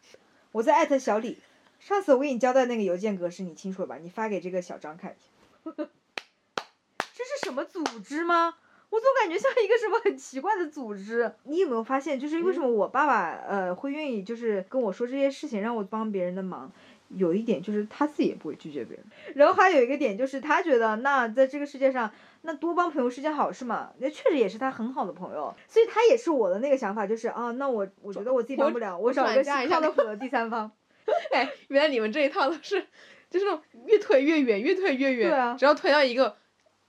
[0.52, 1.38] 我在艾特小李。
[1.78, 3.98] 上次我给你交代那个邮件格式，你清楚了吧？
[4.02, 5.72] 你发给这个小张看一下。
[5.74, 8.54] 这是什么组织吗？
[8.90, 11.32] 我总感觉像一个什么很奇怪的组织。
[11.44, 16.72] 你有没有发现，就是为什么我爸爸呃会愿意就是跟我说这些事情，让我帮别人的忙？
[17.08, 19.04] 有一点就是他自己也不会拒绝别人。
[19.34, 22.10] 然后还有一个点就是他觉得，那在这个世界上。
[22.42, 23.90] 那多帮朋友是件好事嘛？
[23.98, 30.70] 那确实也是他很好的朋友，所以他也是我的那个想法，就是啊，那我我觉得我自己帮不了，我找一个靠得的第三方。
[31.34, 32.86] 哎，原来你们这一套都是，
[33.28, 35.58] 就是那种越推越远，越推越远。
[35.58, 36.36] 只要推到一个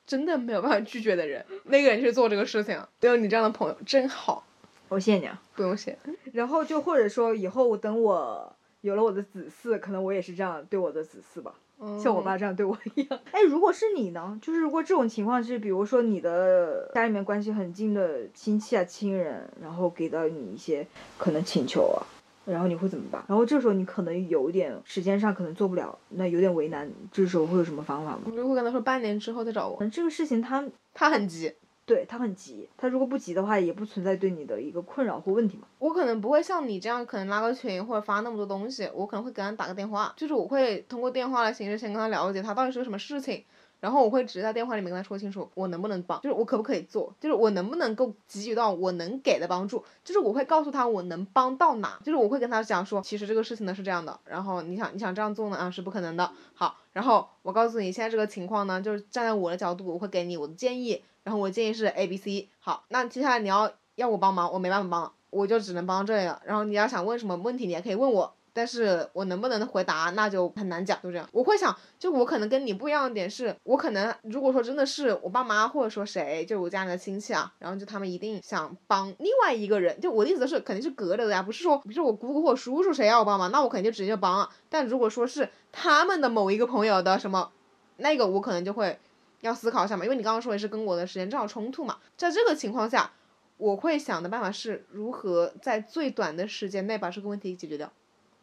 [0.05, 4.45] 真的没有办法拒绝的人，那个人去做这个事情，有你这样的朋友真好。
[4.87, 5.41] 我谢谢你啊。
[5.55, 5.97] 不用谢。
[6.31, 11.53] 然后就或者说以后等我有了我的子嗣，可能我也是这样对我的子嗣吧。
[11.97, 14.37] 像我爸这样对我一样，哎，如果是你呢？
[14.41, 20.85] 就是如果这种情况是，比如说你的家里面关系很近的亲戚啊、亲人，然后给到你一些
[21.17, 22.03] 可能请求啊，
[22.45, 23.23] 然后你会怎么办？
[23.29, 28.23] 然后这时候你可能有点时间上可能做不了，那有点为难，这时候会有什么方法吗？
[28.25, 29.81] 我就会跟他说半年之后再找我。
[29.87, 31.53] 这个事情他他很急。
[31.89, 35.63] 对他很急，他如果不急的话，也不存在对你的一个困扰或问题嘛。
[35.79, 43.43] 我可能不会像你这样，可能拉个群或者发那么多东西，我可能会给他打个电话，就是我会通过电话的形式先跟他了解他到底是个什么事情，
[43.79, 68.33] 然后我会直接在电话里面跟他说清楚，我能不能帮，就是我可不可以做，就是我能不能够给予到我能给的帮助，就是我会告诉他我能帮到哪，就是我会跟他讲说，其实这个事情呢是这样的，然后你想你想这样做呢啊是不可能的，好，然后我告诉你现在这个情况呢，就是站在我的角度，我会给你我的建议，然后我建议是 A B C，好，那接下来你要要我帮忙，我没办法帮，我就只能帮这个，然后你要想问什么问题，你也可以问我。
[68.51, 71.29] 但是我能不能回答，那就很难讲，就这样。
[71.31, 84.49] 我会想，就我可能跟你不一样的点是，我可能如果说真的是我爸妈或者说谁，就是我家里的亲戚啊，然后就他们一定想帮另外一个人，就我的意思是肯定是隔着的呀，不是说，比如说我姑姑或叔叔谁要我帮忙，那我肯定就直接帮了。
[84.67, 87.51] 但如果说是他们的某一个朋友的什么，
[87.97, 88.99] 那个我可能就会
[89.41, 93.11] 要思考一下嘛，因为你刚刚说的是跟我的时间正好冲突嘛，在这个情况下，
[93.57, 97.91] 我会想的办法是如何在最短的时间内把这个问题解决掉。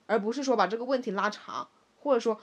[0.08, 1.66] 而不是说把这个问题拉长，
[1.98, 2.38] 或者说，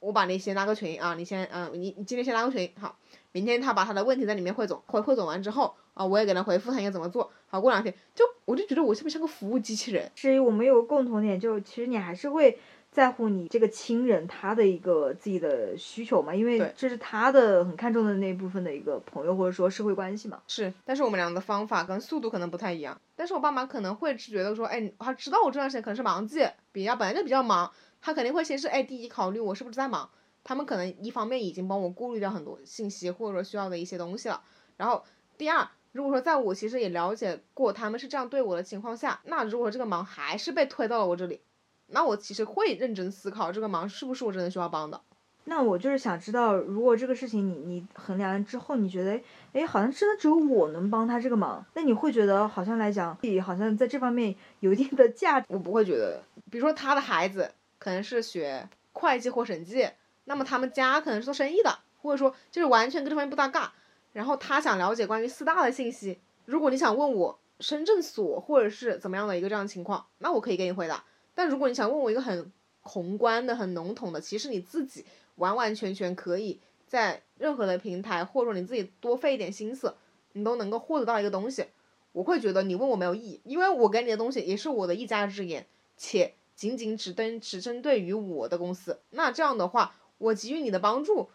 [0.00, 2.94] 我把你先拉个群啊，你先嗯，你你今天先拉个群，好，
[3.32, 10.12] 明天他把他的问题在里面汇总，汇汇总完之后啊，我也给他回复他应该怎么做，好，过两天就我就觉得我是不是像个服务机器人？
[10.14, 12.58] 至于我们有个共同点，就其实你还是会
[12.96, 20.40] 在乎你这个亲人他的一个自己的需求嘛，因为这是他的很看重的那部分的一个朋友或者说社会关系嘛。
[20.48, 22.98] 是，但是我们俩的方法跟速度可能不太一样。
[23.14, 30.08] 但是我爸妈可能会是觉得说，哎，他知道我这段时间可能是忙季，比较本来就比较忙，他肯定会先是哎第一考虑我是不是在忙。
[30.42, 34.40] 他们可能一方面已经帮我过滤掉很多信息或者说需要的一些东西了，
[34.78, 35.04] 然后
[35.36, 41.42] 第二，如果说在我其实也了解过他们是这样对我的情况下，那如果这个忙还是被推到了我这里，
[41.88, 45.00] 那我其实会认真思考这个忙是不是我真的需要帮的。
[45.48, 49.20] 那我就是想知道，如果这个事情你你衡量之后，你觉得，
[49.52, 55.46] 哎，好像真的只有我能帮他这个忙，那你会觉得好像来讲，自己好像在这方面有一定的价值。
[55.48, 56.20] 我不会觉得，
[56.50, 59.88] 比如说他的孩子可能是学会计或审计，
[60.24, 63.72] 那么他们家可能是做生意的，或者说就是完全跟这方面不搭嘎，
[64.12, 71.04] 然后他想了解关于四大的信息，如果你想问我深圳所或者是怎么样的一个这样的情况，那我可以给你回答。
[71.36, 75.04] 但如果你想问我一个很宏观的、很笼统的，其实你自己。
[75.36, 79.94] 完完全全可以在任何的平台，或者说你自己多费一点心思，
[80.32, 81.66] 你都能够获得到一个东西。
[82.12, 85.66] 我会觉得你问我没有意义，因为我给你的东西也是我的一家之言，
[85.98, 88.98] 且仅仅只针只针对于我的公司。
[89.10, 91.28] 那这样的话，我给予你的帮助，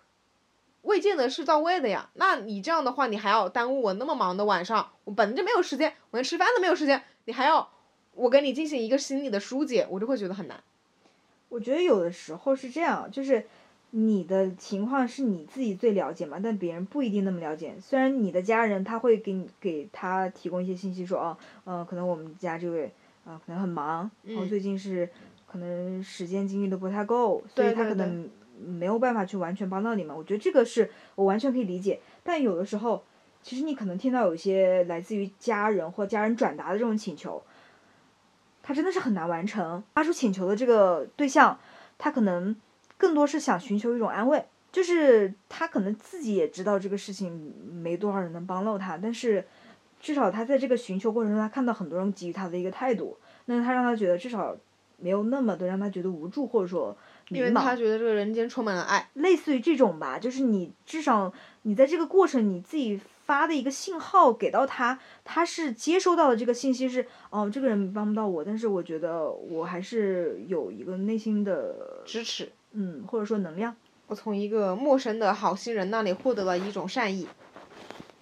[0.82, 2.10] 未见得是到位的呀。
[2.16, 7.72] 那你这样的话，你还要耽误我那么忙的晚上，我本来就没有时间，我连吃饭都没有时间，你还要
[8.15, 10.62] 我跟你进行一个心理的疏解，我就会觉得很难。
[11.50, 13.45] 我觉得有的时候是这样，就是。
[13.93, 16.39] 你的情况是你自己最了解嘛？
[16.41, 17.76] 但别人不一定那么了解。
[17.82, 22.89] 虽然你的家人他会给你给他提供一些信息，说哦，嗯，可能我们家这位
[23.26, 25.10] 啊可能很忙，然后最近是
[25.45, 28.30] 可能时间精力都不太够，所以他可能
[28.65, 30.15] 没有办法去完全帮到你们。
[30.15, 32.00] 我觉得这个是我完全可以理解。
[32.24, 33.04] 但有的时候，
[33.43, 37.43] 其实你可能听到有些来自于家人或家人转达的这种请求，
[38.63, 39.84] 他真的是很难完成。
[39.93, 41.60] 发出请求的这个对象，
[41.97, 42.56] 他可能。
[42.97, 49.43] 更多是想寻求一种安慰，就是他可能自己也知道这个事情没多少人能帮到他，但是
[50.00, 54.56] 至少他在这个寻求过程中，他看到很多人给予他的一个态度，那他让他觉得至少
[54.97, 56.95] 没有那么的让他觉得无助或者说
[57.30, 72.52] 因为他觉得这个人间充满了爱，类似于这种吧，就是你至少你在这个过程你自己发的一个信号给到他，他是接收到的这个信息是哦，这个人帮不到我，但是我觉得我还是有一个内心的支持。
[72.74, 73.74] 嗯，或者说能量，
[74.08, 77.26] 我从一个陌生的好心人那里获得了一种善意，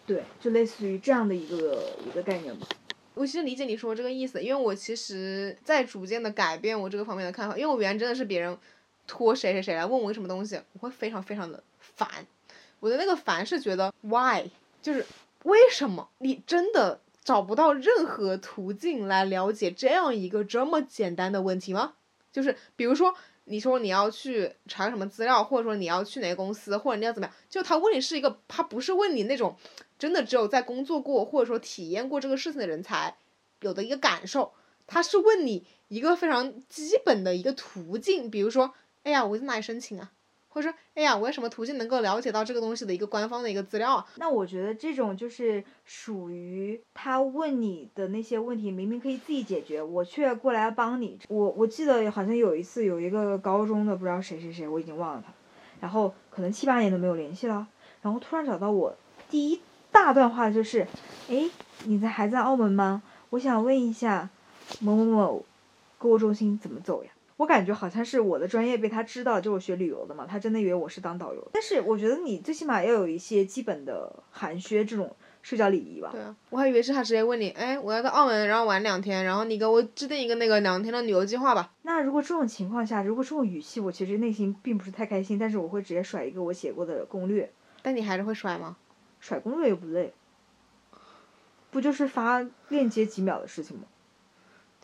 [0.05, 2.67] 对，就类似于这样的一个一个概念吧。
[3.15, 8.55] 我其实理解你说这个意思，因为我其实在逐渐的改变我这个方面的看法，因为我原来真的是别人
[9.07, 12.07] 托谁谁谁来问我什么东西，我会非常非常的烦。
[12.79, 14.41] 我的那个烦是觉得 why，
[14.81, 15.05] 就是
[15.43, 21.93] 为什么你真的找不到任何途径来了解这样一个这么简单的问题吗？
[22.31, 23.15] 就是比如说。
[23.51, 27.35] 你说你要去查什么资料，或者说你要去哪个公司，或者你要怎么样？
[27.49, 29.55] 就他问你是一个，他不是问你那种
[29.97, 33.17] 真的只有在工作过或者说体验过这个事情的人才
[33.61, 34.53] 有的一个感受，
[34.85, 40.11] 他是问你一个非常基本的一个途径，比如说，哎呀，我在哪里申请啊？
[40.49, 44.05] 或者说，哎呀，我有什么途径能够了解到这个东西的一个官方的一个资料啊？
[44.17, 51.17] 那我觉得这种就是属于他问你的那些问题，明明可以自己解决，我却过来帮你。
[51.29, 55.31] 我我记得好像有一次有一个高中的不知道谁谁谁，我已经忘了他，
[55.79, 57.67] 然后可能七八年都没有联系了，
[58.01, 58.95] 然后突然找到我，
[59.29, 60.87] 第一大段话就是，
[61.29, 61.49] 哎，
[61.85, 63.03] 你在还在澳门吗？
[63.29, 64.29] 我想问一下，
[64.79, 65.45] 某某某
[65.99, 67.11] 购物中心怎么走呀？
[67.39, 71.47] 我感觉好像是我的专业被他知道，就我学旅游的嘛，他真的以为我是当导游。
[71.53, 76.09] 但是我觉得你最起码要有一些基本的寒暄这种社交礼仪吧。
[76.11, 81.71] 对啊，我还以为是他直接问你，哎，我要到澳门，然后玩两天，然后你给我制定一个那个两天的旅游计划吧。
[81.83, 87.49] 那如果这种情况下，如果这种语气，我其实内心并不是太开心，但是我会直接甩一个我写过的攻略。
[87.81, 88.75] 但你还是会甩吗？
[89.21, 90.13] 甩攻略又不累，
[91.71, 93.83] 不就是发链接几秒的事情吗？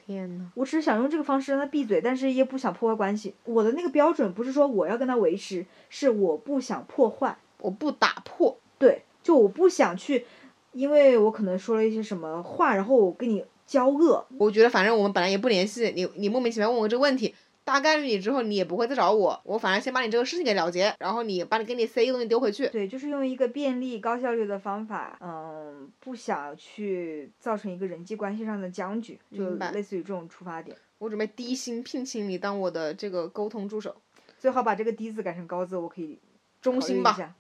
[0.05, 3.33] 天呐，我只是想用这个方式让他闭嘴，但是也不想破坏关系。
[3.43, 7.37] 我的那个标准不是说我要跟他维持，是我不想破坏。
[7.59, 8.55] 我不打破。
[8.77, 10.25] 对，就我不想去，
[10.73, 14.23] 因为我可能说了一些什么话，然后我跟你交恶。
[14.37, 17.33] 我觉得反正我们本来也不联系，你你莫名其妙问我这个问题，
[17.65, 22.67] 大概率你之后你也不会再找我，我反正先把你这个事情给了结，然后你把你给你塞一个东西丢回去。
[22.67, 30.77] 对，就是用一个便利、高效率的方法，嗯，不想去造成一个人际关系上的僵局，就类似于这种出发点。
[30.99, 33.95] 我准备低薪聘请你当我的这个沟通助手，
[34.37, 36.19] 最好把这个低字改成高字，我可以
[36.61, 37.35] 中心吧。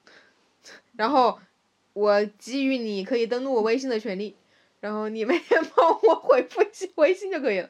[0.95, 1.37] 然后
[1.93, 4.35] 我给予你可以登录我微信的权利，
[4.79, 7.69] 然后你每天帮我回复信微信就可以了。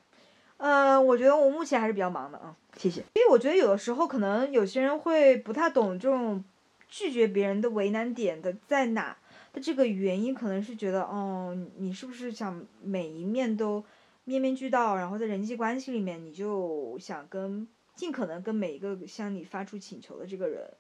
[0.58, 3.02] 呃，我觉得我目前还是比较忙的啊，谢谢。
[3.13, 6.44] 因为我觉得有的时候可能有些人会不太懂这种
[6.88, 9.18] 拒绝别人的为难点的在哪
[9.54, 13.84] 的这个原因，可能是觉得，哦，你是不是想每一面都
[14.24, 20.72] 面面俱到，然后在人际关系里面你就想跟尽可能跟每一个向你发出请求的这个人，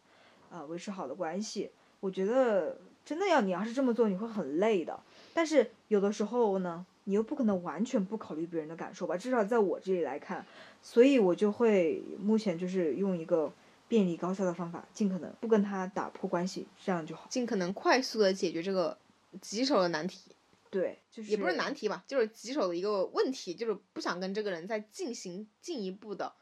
[0.49, 1.69] 啊、维持好的关系。
[1.99, 4.99] 我觉得真的要你要是这么做，你会很累的。
[5.33, 9.15] 但是有的时候呢，你又不可能完全不考虑别人的感受吧？
[9.17, 10.45] 至少在我这里来看，
[10.81, 13.51] 所以我就会目前就是用一个
[13.87, 17.27] 便利高效的方法，尽可能不跟他打破关系，这样就好。
[17.29, 18.97] 尽可能快速的解决这个
[19.41, 20.31] 棘手的难题，
[20.69, 26.33] 对，就是也不是难题吧，就是棘手的一个问题，就是不想跟这个人再进行进一步的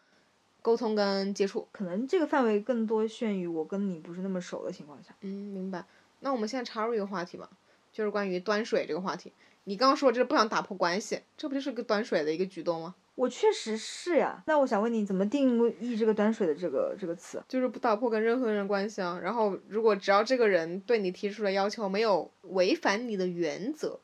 [0.61, 1.67] 沟通跟接触。
[1.73, 5.13] 可能这个范围更多限于我跟你不是那么熟的情况下。
[5.19, 5.85] 嗯，明白。
[6.21, 7.49] 那我们现在插入一个话题吧，
[7.91, 9.33] 就是关于端水这个话题。
[9.65, 12.95] 你刚刚说这是不想打破关系，这不就是个端水的一个举动吗？
[13.15, 17.41] 我确实是呀，那我想问你，怎么定义这个端水的这个这个词？
[17.47, 19.19] 就是不打破跟任何人关系啊。
[19.21, 23.99] 然后，如果只要这个人对你提出的要求没有违反你的原则，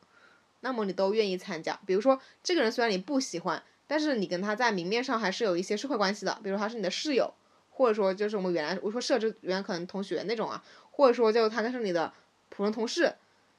[0.60, 1.78] 那么你都愿意参加。
[1.84, 7.34] 比如说，这个人虽然你不喜欢，但是你跟他在明面上还是有一些社会关系的，比如他是你的室友，
[7.68, 12.12] 或者说就是我们原来我说设置原来可能同学那种啊，或者说就他是你的
[12.48, 13.12] 普通同事。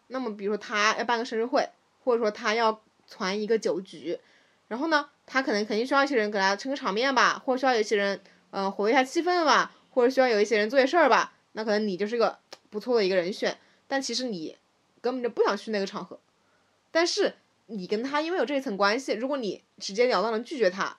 [0.08, 1.68] 那么，比如说他要办个生日会，
[2.04, 4.20] 或者说他要传一个酒局，
[4.68, 8.20] 然后呢，他可能肯定需要一些人给他撑个场面吧，或者需要有一些人，
[8.52, 12.38] 嗯、活跃一下气氛吧，或者需要有一些人做些事儿吧，那可能你就是个
[12.70, 13.58] 不错的一个人选。
[13.88, 14.58] 但其实你
[15.02, 16.20] 根本就不想去那个场合，
[16.92, 17.36] 但是
[17.68, 20.98] 你跟他因为有这一层关系，如果你直截了当的拒绝他，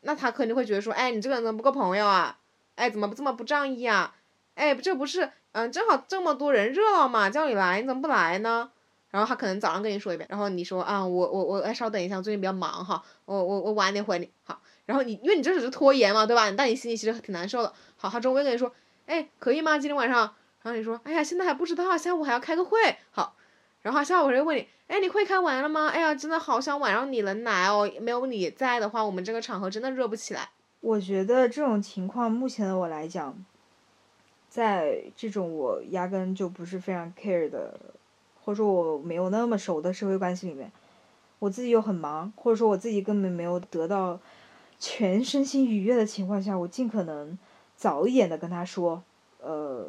[0.00, 2.38] 那他肯定会觉得说，哎，你这个人怎么不够朋友啊？
[2.76, 4.16] 哎，怎么这么不仗义啊？
[4.54, 8.70] 哎，这不是，嗯，正好这么多人热闹嘛，叫你来，你怎么不来呢？
[9.14, 14.60] 然后他可能早上跟你说一遍，然后你说啊，我我我，哎，稍等一下，我最近比较忙哈，我我我晚点回你，好。
[14.86, 16.50] 然后你因为你这只是拖延嘛，对吧？
[16.50, 17.72] 但你心里其实挺难受的。
[17.96, 18.74] 好，他中午跟你说，
[19.06, 19.78] 哎，可以吗？
[19.78, 20.22] 今天晚上？
[20.62, 22.76] 然后你说，哎呀，现在还不知道，下午还要开个会。
[23.12, 23.36] 好，
[23.82, 25.90] 然后下午就问你，哎，你会开完了吗？
[25.90, 30.48] 哎呀，真的好想晚上你能来哦，没有你在的话，我们这个场合真的热不起来。
[30.80, 33.32] 我觉得这种情况，目前的我来讲，
[34.48, 37.78] 在这种我压根就不是非常 care 的，
[38.44, 40.70] 或者说我没有那么熟的社会关系里面，
[41.38, 44.20] 我自己又很忙，或者说我自己根本没有得到
[44.78, 47.38] 全身心愉悦的情况下，我尽可能
[47.74, 49.02] 早一点的跟他说，
[49.40, 49.86] 呃，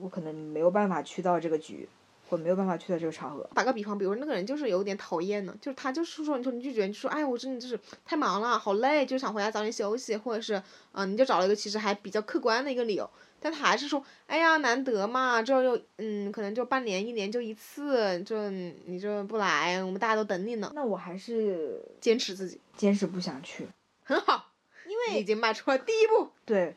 [0.00, 1.88] 我可能没有办法去到这个局，
[2.28, 3.48] 或没有办法去到这个场合。
[3.54, 10.60] 打个比方，比如那个人就是有点讨厌呢，就是他就是说，你说你拒绝，你说哎，我真的就是太忙了，好累，就想回家早点休息，或者是
[10.92, 13.08] 嗯、你就找了一个其实还比较客观的一个理由，
[13.44, 23.68] 但他还是说，哎呀，难得嘛，这又嗯，可能就半年一年就一次，就你这不来，我们大家都等你呢，那我还是坚持自己，坚持不想去。
[24.02, 24.46] 很好，
[24.86, 26.74] 因为已经迈出了第一步，对，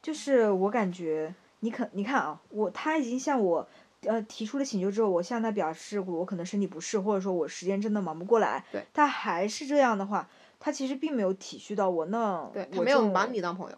[0.00, 3.68] 就是我感觉你可你看啊，我他已经向我
[4.00, 8.82] 呃提出了请求之后，我向他表示我可能身体不适，或者说我时间真的忙不过来，对。
[8.94, 10.26] 他还是这样的话，
[10.58, 13.76] 他其实并没有体恤到我，那对他我没有把你当朋友，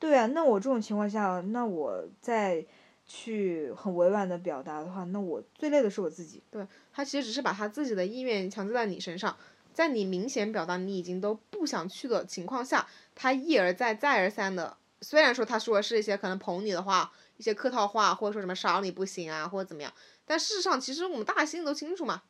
[0.00, 2.66] 对啊，那我这种情况下，那我再
[3.04, 6.42] 去很委婉的表达的话，那我最累的是我自己。
[6.50, 9.36] 对他其实只是把他自己的意愿强加在你身上，
[9.74, 19.92] 在你明显表达你已经都不想去的情况下，他一而再再而三的，虽然说他说的是一些可能捧你的话，一些客套话，或者说什么少你不行啊，或者怎么样，
[20.24, 22.22] 但事实上其实我们大家心里都清楚嘛，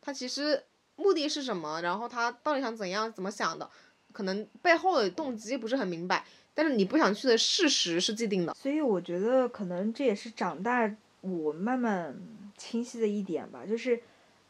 [0.00, 3.68] 他其实目的是什么，然后他到底想怎样怎么想的，
[4.12, 8.54] 可能背后的动机不是很明白，但是你不想去的事实是既定的。
[8.54, 12.14] 所以我觉得可能这也是长大我慢慢
[12.56, 14.00] 清晰的一点吧，就是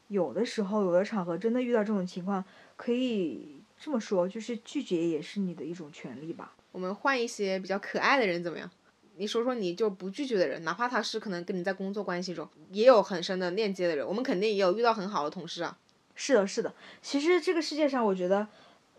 [0.08, 2.44] 有的时候有的场合真的遇到这种情况，
[2.76, 6.54] 可以这么说，就是拒绝也是你的一种权利吧。
[6.72, 8.70] 我们换一些比较可爱的人怎么样？
[9.16, 15.76] 你说说你就不拒绝的人，哪怕他是可能跟你在工作关系中也有很深的链接的人，我们肯定也有遇到很好的同事啊。
[16.14, 16.72] 是的，是的。
[17.02, 18.46] 其实这个世界上，我觉得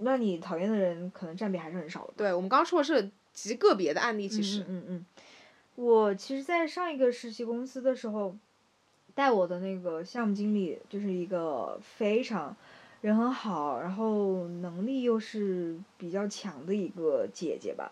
[0.03, 2.13] 让你讨厌的人可能占比还是很少的。
[2.17, 4.61] 对，我们刚刚说的是极个别的案例，其实。
[4.61, 5.05] 嗯嗯嗯。
[5.75, 8.35] 我其实，在上一个实习公司的时候，
[9.15, 12.55] 带我的那个项目经理就是一个非常
[13.01, 17.91] 人很好，然后能力又是比较强的一个姐姐吧。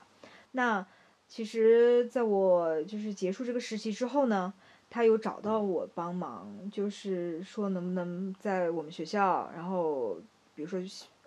[0.52, 0.86] 那。
[1.32, 4.52] 其实，在我就是结束这个实习之后呢，
[4.90, 10.20] 他有找到我帮忙，就是说能不能在我们学校，然后
[10.60, 10.78] 比如说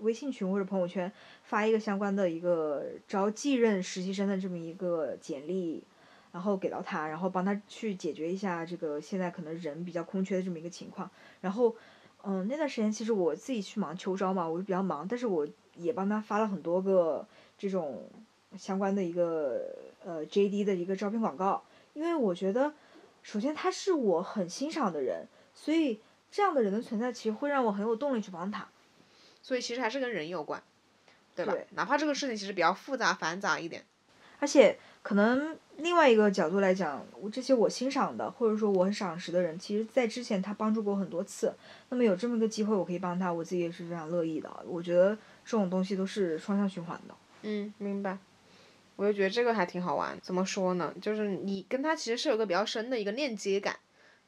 [0.00, 1.10] 微信群或者朋友圈
[1.44, 5.82] 发一个相关的一个招继任实习生的这么一个简历，
[6.32, 11.10] 然后给到他，然后帮他去解决一下这个现在可能人比较空缺的这么一个情况。
[11.40, 11.74] 然后，
[12.24, 17.26] 嗯，那段时间其实我自己去忙秋招嘛，我就比较忙，但是我也帮他发了很多个
[17.56, 18.06] 这种
[18.58, 19.74] 相关的一个。
[20.04, 20.64] 呃，J.D.
[20.64, 21.62] 的一个招聘广告，
[21.94, 22.74] 因为我觉得，
[23.22, 28.66] 首先他是我很欣赏的人，所以这样的人的存在其实会让我很有动力去帮他。
[29.42, 30.62] 所以其实还是跟人有关，
[31.34, 31.54] 对吧？
[31.70, 33.84] 哪怕这个事情其实比较复杂繁杂一点，
[34.38, 41.52] 而且可能另外一个角度来讲，我这些我欣赏的或者说我很赏识的人，其实在之前他帮助过很多次，
[41.88, 44.48] 那么有这么一个机会我可以帮他，我自己也是非常乐意的。
[44.64, 47.14] 我觉得这种东西都是双向循环的。
[47.42, 48.16] 嗯，明白。
[48.94, 50.94] 我就觉得这个还挺好玩，怎么说呢？
[51.00, 53.76] 就是你跟他其实是有个比较深的一个链接感，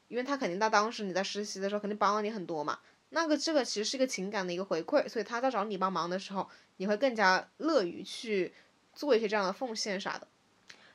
[0.09, 2.79] 因为他肯定到当时你在实习的时候肯定帮了你很多嘛，
[3.15, 6.49] 那个这个其实是一个情感的一个回馈，所以他在找你帮忙的时候，
[6.79, 8.53] 你会更加乐于去
[8.93, 10.27] 做一些这样的奉献啥的。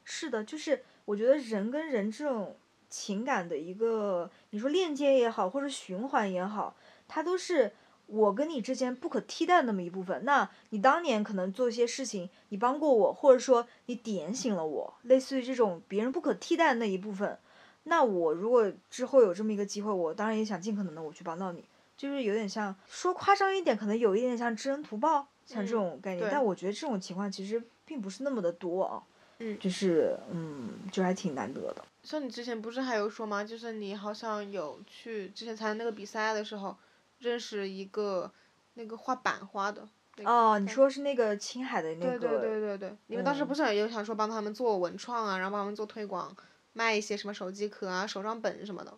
[0.03, 2.57] 是的，就是我觉得人跟人这种
[2.89, 6.75] 情感的一个，你说链接也好，或者循环也好，
[7.07, 7.71] 它都是。
[8.11, 17.37] 我跟你之间不可替代的那么一部分，那你当年可能做一些事情，你帮过我，或者说你点醒了我，类似于这种别人不可替代的那一部分，
[17.83, 21.63] 那我如果之后有这么一个机会，我当然也想尽可能的我去帮到你，
[21.99, 29.03] 就是有点像说夸张一点，可能有一点像知恩图报，像这种概念，但我觉得这种情况其实并不是那么的多啊，
[29.39, 31.83] 嗯，就是嗯，就还挺难得的。
[32.03, 33.43] 像你之前不是还有说吗？
[33.43, 36.77] 就是你好像有去之前参加那个比赛的时候。
[37.21, 38.31] 认识一个
[38.75, 39.85] 那个画版画的。
[40.23, 42.17] 哦，你说是那个青海的那个。
[42.17, 46.33] 对对对对对，你们当时不是有想说帮他们做文创啊，然后帮他们做推广，
[46.71, 48.97] 卖一些什么手机壳啊、手账本什么的。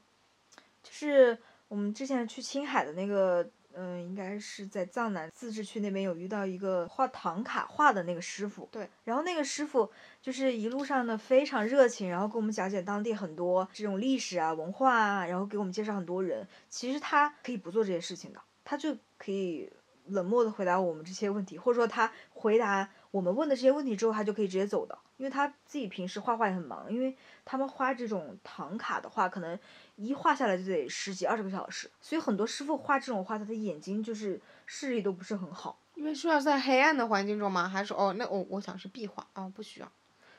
[0.84, 1.36] 就是
[1.72, 3.50] 我们之前去青海的那个。
[3.74, 8.68] 嗯，应该是在藏南自治区那边有遇到一个画唐卡画的那个师傅。
[8.70, 8.86] 对。
[9.06, 9.90] 然后那个师傅
[10.22, 16.46] 就是一路上呢非常热情，然后给我们讲解当地很多这种历史啊、文化啊，然后给我们介绍很多人。
[16.70, 19.72] 其实他可以不做这些事情的，他就可以
[20.08, 27.16] 冷漠的回答我们这些问题，或者说他回答我们问的这些问题之后，他就可以直接走的，因为他自己平时画画也很忙，因为
[27.46, 29.58] 他们画这种唐卡的话，可能。
[29.98, 35.78] 一画下来就得十几二十个小时，所以很多师傅画这种画，他的眼睛就是视力都不是很好。
[35.94, 37.70] 因为需要在黑暗的环境中吗？
[37.70, 39.92] 还是哦，那我我想是壁画哦，不需要。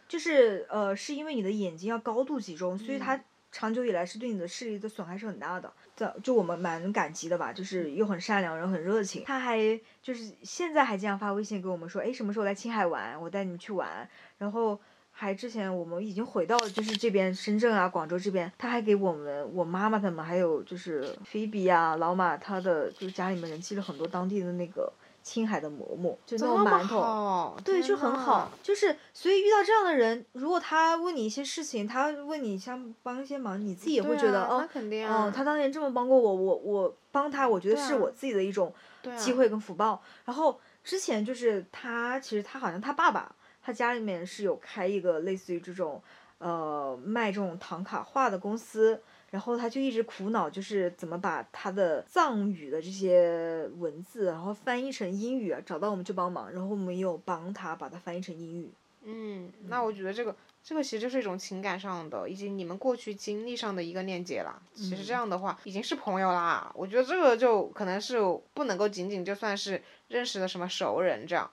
[0.09, 3.22] 就是呃，是因为你的眼睛要高度集中，所以它
[3.53, 5.72] 长久以来是对你的视力的损害是很大的。
[5.94, 9.22] 这就我们蛮感激的吧，就是又很善良，人很热情。
[9.24, 13.20] 他还就是现在还经常发微信给我们说，哎，什么时候来青海玩？
[13.20, 14.09] 我带你们去玩。
[14.38, 14.80] 然后。
[15.14, 24.90] 还之前我们已经回到就是这边深圳啊广州这边，他还给我们我妈妈他们还有就是菲比啊老马他的就是家里面人寄了很多当地的那个
[25.23, 34.68] 青海的馍馍，就那种馒头，对，就很好，就是所以遇到这样的人，如果他问你一些事情，他问你想帮一些忙，你自己也会觉得哦，
[35.07, 38.75] 哦，他当年这么帮过我，我我帮他，我觉得是我自己的一种
[39.16, 40.03] 机会跟福报。
[40.25, 43.35] 然后之前就是他其实他好像他爸爸。
[43.64, 46.03] 他家里面是有开一个类似于这种，
[46.39, 49.01] 呃，卖这种唐卡画的公司，
[49.33, 58.70] 然后他就一直苦恼，就是怎么把他的藏语的这些文字，然后翻译成英语啊，找到我们去帮忙，然后我们又帮他把它翻译成英语。
[59.05, 64.61] 嗯，那我觉得这个这个其实就是一种情感上的，以及你们过去经历上的一个链接啦。
[64.74, 66.70] 其实这样的话已经是朋友啦。
[66.74, 68.18] 我觉得这个就可能是
[68.53, 71.51] 不能够仅仅就算是认识的什么熟人这样。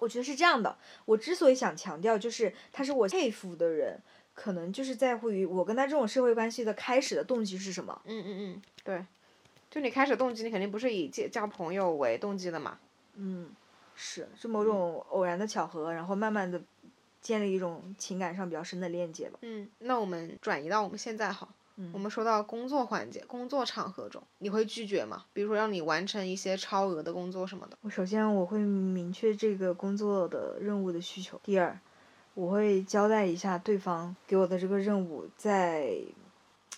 [0.00, 4.00] 我觉得是这样的，我之所以想强调，就是他是我佩服的人，
[4.42, 8.00] 可能就是在乎于我跟他这种社会关系的开始的动机是什么。
[8.06, 9.04] 嗯嗯嗯，对，
[9.70, 12.78] 就你开始动机，你肯定不是以结交朋友为动机的嘛。
[13.16, 13.50] 嗯，
[13.94, 16.58] 是，是某种偶然的巧合，然后慢慢的
[17.20, 19.38] 建立一种情感上比较深的链接吧。
[19.42, 25.26] 嗯，那我们转移到我们现在好，嗯我们说到工作环节、工作场合中，你会拒绝吗？
[25.34, 27.76] 比如说让你完成一些超额的工作什么的。
[27.82, 31.38] 我首先我会明确这个工作的任务的需求。
[31.44, 31.78] 第二，
[32.40, 35.94] 我会交代一下对方给我的这个任务在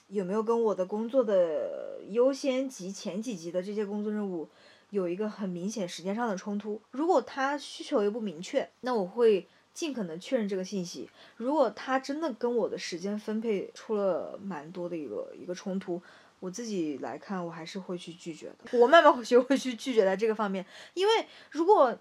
[0.08, 4.48] 有没有跟我的工作的优先级前几级的这些工作任务
[4.90, 6.82] 有一个很明显时间上的冲突。
[6.90, 11.08] 如果他需求又不明确，那我会尽可能确认这个信息。
[11.36, 16.02] 如果他真的跟我的时间分配出了蛮多的一个一个冲突，
[16.40, 18.76] 我自己来看，我还是会去拒绝的。
[18.80, 21.12] 我慢慢会学会去拒绝在这个方面，因为
[21.52, 21.96] 如果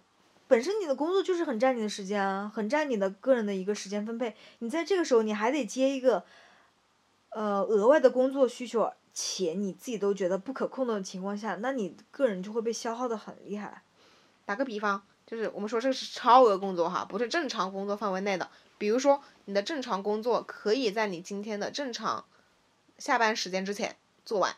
[0.51, 6.25] 本身你的工作就是很占你的时间啊，很占你的个人的一个时间分配，你在这个时候你还得接一个
[7.29, 13.81] 呃额外的工作需求，且你自己都觉得不可控的情况下，那你个人就会被消耗的很厉害。
[14.43, 18.49] 打个比方，就是我们说这是超额工作哈，不是正常工作范围内的。
[18.77, 22.25] 比如说你的正常工作可以在你今天的正常
[22.97, 23.95] 下班时间之前
[24.25, 24.53] 做完，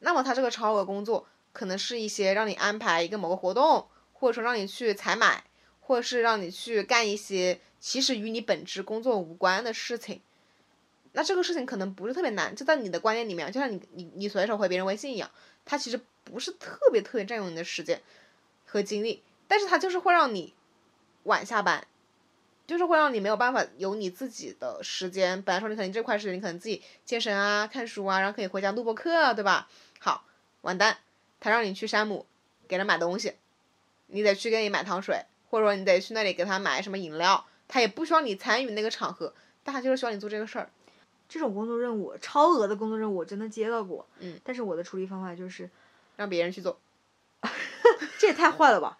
[0.00, 3.88] 那么他这个超额工作可能是一些让你安排一个某个活动，
[4.18, 5.44] 或者说让你去采买，
[5.80, 10.20] 或者是让你去干一些其实与你本职工作无关的事情。
[11.12, 15.30] 那这个事情可能不是特别难，就在你的观念里面，就像你你你随手回别人微信一样，
[15.64, 18.00] 它其实不是特别特别占用你的时间
[18.66, 20.52] 和精力，但是它就是会让你
[21.24, 21.86] 晚下班，
[22.66, 25.40] 就是会让你没有办法有你自己的时间。
[25.42, 29.68] 本来说你可能这块时间你可能自己健身啊、看书啊，然后可以回家录播课，对吧？
[29.98, 30.24] 好，
[30.60, 30.98] 完蛋，
[31.40, 32.26] 他让你去山姆
[32.68, 33.34] 给他买东西，
[34.08, 39.32] 你得去给你买糖水，或者说你得去那里给他买什么饮料，他也不需要你参与那个场合，
[39.62, 40.68] 但他就是需要你做这个事儿。
[41.28, 44.06] 这种工作任务，超额的工作任务，我真的接到过。
[44.18, 44.40] 嗯。
[44.42, 45.68] 但是我的处理方法就是，
[46.16, 46.78] 让别人去做。
[48.18, 48.98] 这也太坏了吧！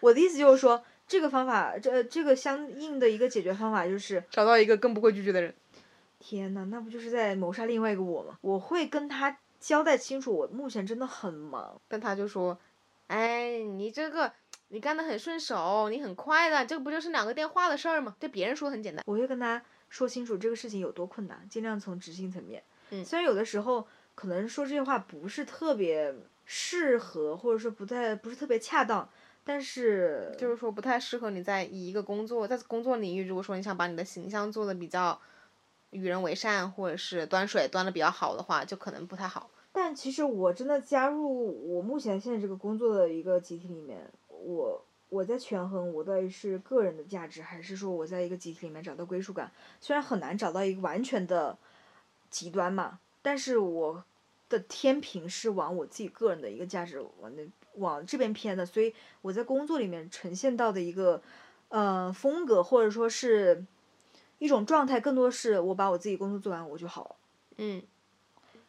[0.00, 5.54] 我的意思就是说，这个方法，这这个相应的一个解决方法就是，找到一个更不会拒绝的人。
[6.18, 8.36] 天呐，那不就是在谋杀另外一个我吗？
[8.40, 11.80] 我会跟他交代清楚，我目前真的很忙。
[11.86, 12.58] 但他就说
[13.06, 14.32] ：“哎，你这个
[14.68, 18.14] 你干得很顺手，你很快的，这个不就是两个电话的事儿吗？
[18.20, 19.02] 对别人说很简单。
[19.06, 22.62] 我会跟他说清楚这个事情有多困难，尽量从执行层面。
[22.90, 26.14] 嗯虽然有的时候可能说这些话不是特别
[26.44, 29.08] 适合，或者说不太不是特别恰当，
[29.44, 35.18] 但是就是说不太适合你在以一个工作在工作领域，如果说你想把你的形象做的比较
[35.90, 39.50] 与人为善，或者是端水端的比较好的话，就可能不太好。
[39.70, 44.10] 但其实我真的加入我目前现在这个工作的一个集体里面，
[44.44, 49.50] 我我在权衡我到底是个人的价值，还是说我在一个集体里面找到归属感。
[49.80, 51.56] 虽然很难找到一个完全的
[52.30, 54.04] 极端嘛，但是我
[54.48, 57.42] 的天平是往我自己个人的一个价值往那
[57.74, 61.22] 往这边偏的，所以我在工作里面呈现到的一个
[61.68, 63.64] 呃风格或者说是
[64.38, 67.16] 一种状态，更多是我把我自己工作做完我就好了。
[67.56, 67.82] 嗯，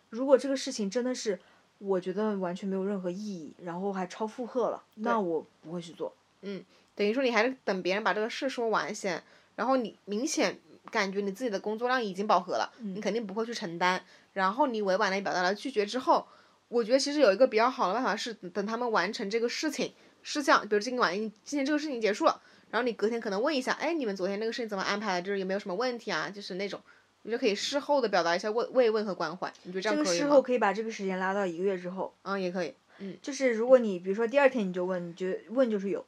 [0.09, 1.39] 如果这个事情真的是
[1.79, 6.13] 我觉得完全没有任何意义，然后还超负荷了，那我不会去做。
[6.41, 6.63] 嗯
[6.95, 9.23] 等于说你还是等别人把这个事说完先，
[9.55, 10.59] 然后你明显
[10.91, 14.03] 感觉你自己的工作量已经饱和了，你肯定不会去承担。
[14.33, 16.27] 然后你委婉的表达了拒绝之后，
[16.67, 25.21] 我觉得其实有一个比较好的办法是等他们完成这个事情事项，比如今晚今天这个事情结束了，然后你隔天可能问一下，哎，你们昨天那个事情怎么安排的？
[25.21, 26.29] 就是有没有什么问题啊？
[26.29, 26.81] 就是那种，
[27.23, 29.51] 我觉得可以事后的表达一下慰慰问和关怀。
[29.63, 30.25] 你觉得这这个样可以吗？
[30.25, 32.73] 事后可以把这个时间拉到一个月之后，嗯，也可以。
[32.99, 36.05] 嗯就是如果你比如说第二天你就问，你觉问就是有，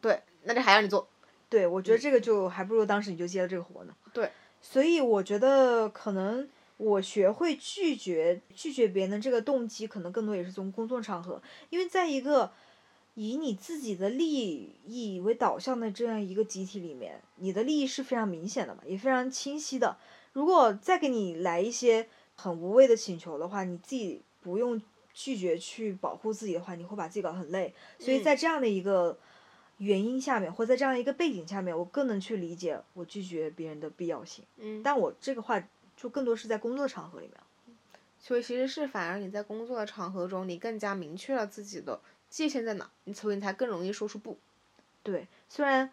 [0.00, 1.08] 对，那就还让你做。
[1.48, 3.94] 对我觉得这个就还不如当时你就接了这个活呢。
[4.12, 6.48] 对，所以我觉得可能
[6.78, 11.40] 我学会拒绝拒绝别人的这个动机，可能更多也是从工作场合，
[11.70, 12.50] 因为在一个
[13.14, 19.96] 以你自己的利益为导向的这样一个集体里面，你的利益是非常明显的嘛，也非常清晰的。
[20.32, 24.80] 如果再给你来一些很无谓的请求的话，你自己不用
[25.12, 27.74] 拒绝去保护自己的话，你会把自己搞得很累。
[27.98, 29.18] 所以嗯在这样的一个
[29.78, 34.44] 原因下面，或在这样一个背景下面，我更能去理解我拒绝别人的必要性。
[34.56, 35.62] 嗯，但我这个话
[35.96, 37.36] 就更多是在工作场合里面。
[38.18, 44.38] 所以其实是反而你在工作的场合中，你更加明确了自己的界限在哪，你所以你才更容易说出不。
[45.02, 45.90] 对，虽然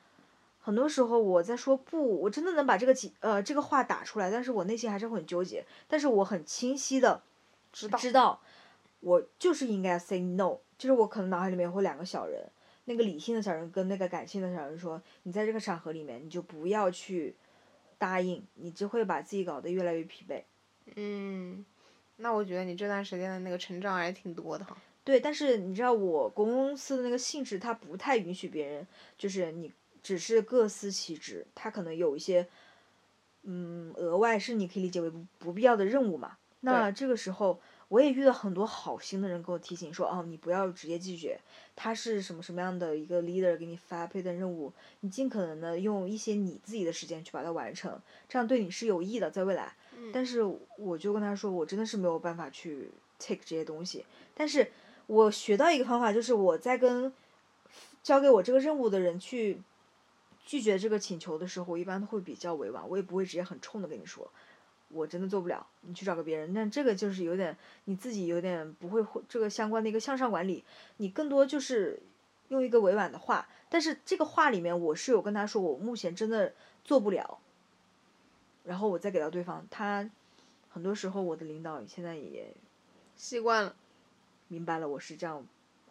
[0.61, 5.65] 很多时候我在说不，我真的能把这个几呃这个话打出来，但是我内心还是很纠结。
[5.87, 7.21] 但是我很清晰的
[7.71, 8.41] 知道知道，
[8.99, 12.45] 我就是应该 say no，就是我可能脑海里面会有两个小人，
[12.85, 17.35] 那个理性的小人跟那个感性的小人说，你在这个场合里面你就不要去
[17.97, 20.43] 答应，你只会把自己搞得越来越疲惫。
[20.95, 21.65] 嗯，
[22.17, 24.75] 那我觉得你这段时间的那个成长还挺多的哈。
[25.03, 28.85] 对，但是你知道我公司的那个性质，它不太允许别人，
[29.17, 32.47] 就是你只是各司其职，他可能有一些，
[33.43, 36.37] 嗯，额外是你可以理解为不不必要的任务嘛。
[36.61, 41.39] 那这个时候，我也遇到很多好心的人给我提醒说，哦，你不要直接拒绝，
[41.73, 49.73] 他是什么什么样的一个 leader 给你发配的任务，你尽可能的用一些你自己的时间去把它完成，这样对你是有益的，在未来。
[50.13, 50.41] 但是
[50.77, 54.05] 我就跟他说，我真的是没有办法去 take 这些东西。
[54.33, 54.69] 但是
[55.07, 57.13] 我学到一个方法，就是我在跟
[58.03, 59.61] 交给我这个任务的人去
[60.49, 64.27] 拒绝这个请求的时候，我一般都会比较委婉，我也不会直接很冲的跟你说，
[64.87, 66.51] 我真的做不了，你去找个别人。
[66.55, 70.63] 那这个就是有点你自己有点不会这个相关的一个向上管理，
[70.97, 72.01] 你更多就是
[72.47, 77.37] 用一个委婉的话，但是这个话里面我是有跟他说，我目前真的做不了。
[78.63, 80.09] 然后我再给到对方，他
[80.67, 82.51] 很多时候我的领导现在也
[83.15, 83.75] 习惯了，
[84.47, 85.45] 明白了我是这样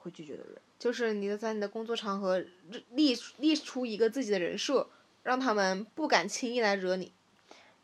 [0.08, 0.56] 会拒绝的人。
[0.78, 2.42] 就是你的在你的工作场合
[2.90, 4.88] 立立出一个自己的人设，
[5.22, 7.12] 让他们不敢轻易来惹你。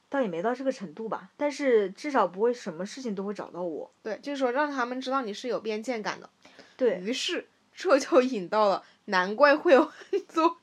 [0.08, 3.90] 倒也没到这个程度吧，但是至少不会什么事情都会找到我。
[4.02, 6.30] 对，就是说让他们知道你是有边界感的。
[6.76, 10.56] 对于是，这就引到了，难怪会有很多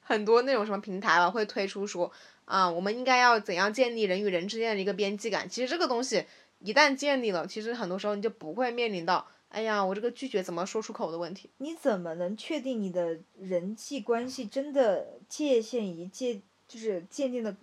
[0.00, 2.10] 很多那种什么平台吧，会推出说。
[2.44, 5.48] 啊，我们应该要怎样建立人与人之间的一个边界感？
[5.48, 6.26] 其实这个东西
[6.58, 11.48] 一旦建立了，其实很多时候你就不会面临到，哎呀，我这个拒绝怎么说出口的问题。
[11.58, 17.54] 你怎么能确定你的人际关系真的界限一界就是鉴定的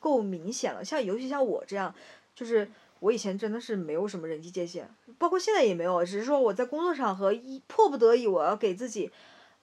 [0.00, 0.84] 够明显了？
[0.84, 1.94] 像尤其像我这样，
[2.34, 2.68] 就是
[2.98, 9.08] 我以前真的是没有什么人际界限，包括现在也没有，只是说我在工作场合一迫不得已我要给自己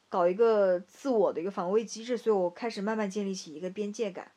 [0.08, 4.32] 搞一个自我的一个防卫机制，所以我开始慢慢建立起一个边界感。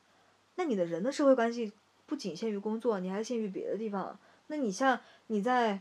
[0.57, 1.73] 那你的人的社会关系
[2.07, 4.19] 不仅限于工作，你还限于别的地方。
[4.49, 5.81] 那你像你在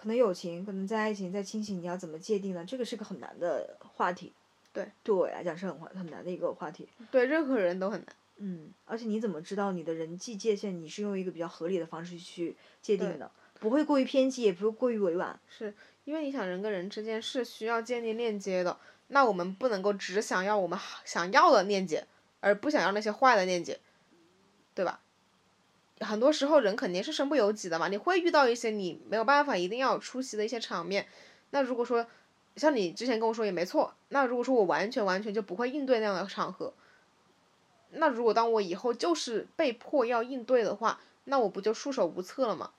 [0.00, 2.64] 可能友情，可能在爱情，在亲情，你要怎么界定呢？
[2.64, 4.32] 这个是个很难的话题。
[4.72, 6.88] 对，对我来讲是很很难的一个话题。
[7.10, 8.16] 对任何人都很难。
[8.38, 10.70] 嗯，而且你怎么知道你的人际界限？
[10.80, 15.38] 你是用一个比较合理的方式去界定的，不会过于偏激，也不会过于委婉。
[15.50, 15.74] 是
[16.06, 18.78] 因为你想人跟人之间是需要建立链接的，
[19.08, 22.06] 那我们不能够只想要我们想要的链接，
[22.40, 23.78] 而不想要那些坏的链接。
[24.72, 25.00] 对吧？
[26.00, 31.06] 很多时候人肯定是身不由己的嘛，你会遇到一些你没有办法一定要出席的一些场面。
[31.50, 32.06] 那如果说
[32.56, 36.72] 像你之前跟我说也没错，那如果说我完全完全就不会应对那样的场合，
[37.90, 42.70] 那如果当我以后就是被迫要应对的话，那我不就束手无策了吗？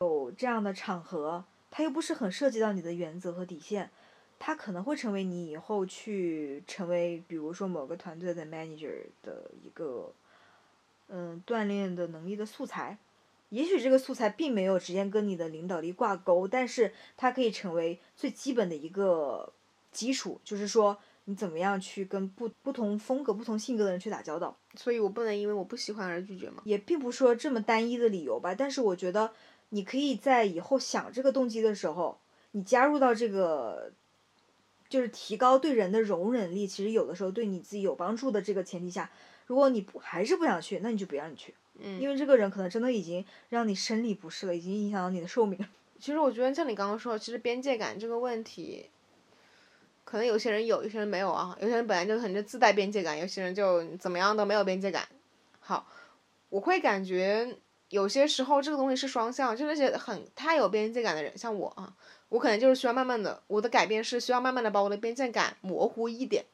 [0.00, 3.90] 有这样的场合，它又不是很涉及到你的原则和底线，
[4.38, 10.12] 它可能会成为你以后去成为，比如说某个团队的 manager 的一个。
[11.10, 12.98] 嗯，锻炼的能力的素材，
[13.48, 19.50] 也许这个素材并没有直接跟你的领导力挂钩，但是它可以成为最基本的一个
[19.90, 24.54] 基础，就是说你怎么样去跟不不同风格、不同性格的人去打交道。
[24.74, 26.60] 所以我不能因为我不喜欢而拒绝吗？
[26.64, 29.32] 也并不说这么单一的理由吧，但是我觉得
[29.70, 32.18] 你可以在以后想这个动机的时候，
[32.50, 33.92] 你加入到这个，
[34.90, 39.10] 就是提高对人的容忍力，其实有的时候对你自己有帮助的这个前提下。
[39.48, 45.58] 如果你不还是不想去，那你就别让你去，嗯，因为这个人可能真的已经让你生理不适了，已经影响到你的寿命。
[45.98, 48.90] 其实我觉得像你刚刚说，其实边界感这个问题，
[50.04, 51.56] 可能有些人有，有些人没有啊。
[51.60, 55.08] 有些人本来就可能就自带边界感，有些人就怎么样都没有边界感。
[55.58, 55.86] 好，
[56.50, 57.56] 我会感觉
[57.88, 61.96] 有些时候这个东西是双向，就那些很太有边界感的人，像我啊，
[62.28, 66.44] 我可能就是需要慢慢的，我的改变是需要慢慢的把我的边界感模糊一点。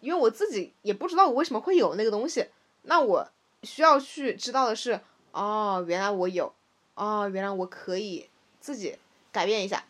[0.00, 2.46] 因为我自己也不知道我为什么会有那个东西，
[2.82, 3.28] 那我
[3.62, 5.00] 需要去知道的是，
[5.32, 6.52] 哦，原来我有，
[6.94, 8.28] 哦，原来我可以
[8.60, 8.96] 自己
[9.30, 9.84] 改变一下。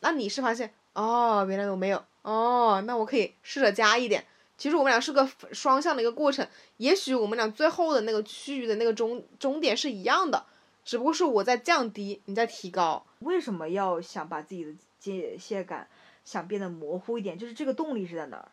[0.00, 4.24] 那你是发现，哦，原来我没有，哦，那我可以试着加一点。
[4.56, 6.46] 其实我们俩是个双向的一个过程，
[6.78, 10.44] 也许我们俩最后的那个区域的那个终终点是一样的，
[10.84, 13.06] 只不过是我在降低，你在提高。
[13.20, 15.88] 为什么要想把自己的界限感
[16.24, 17.38] 想变得模糊一点？
[17.38, 18.48] 就是这个动力是在哪儿？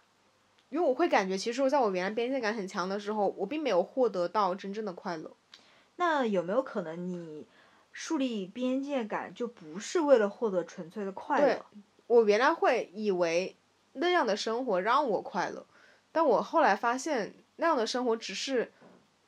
[0.76, 5.32] 因为我会感觉，其实在我原来边界感很强的时候，我并没有获得到真正的快乐。
[5.96, 7.46] 那有没有可能，你
[7.94, 11.48] 树立边界感就不是为了获得纯粹的快乐？
[11.48, 11.62] 对，
[12.08, 13.56] 我原来会以为
[13.94, 15.66] 那样的生活让我快乐，
[16.12, 18.74] 但我后来发现，那样的生活只是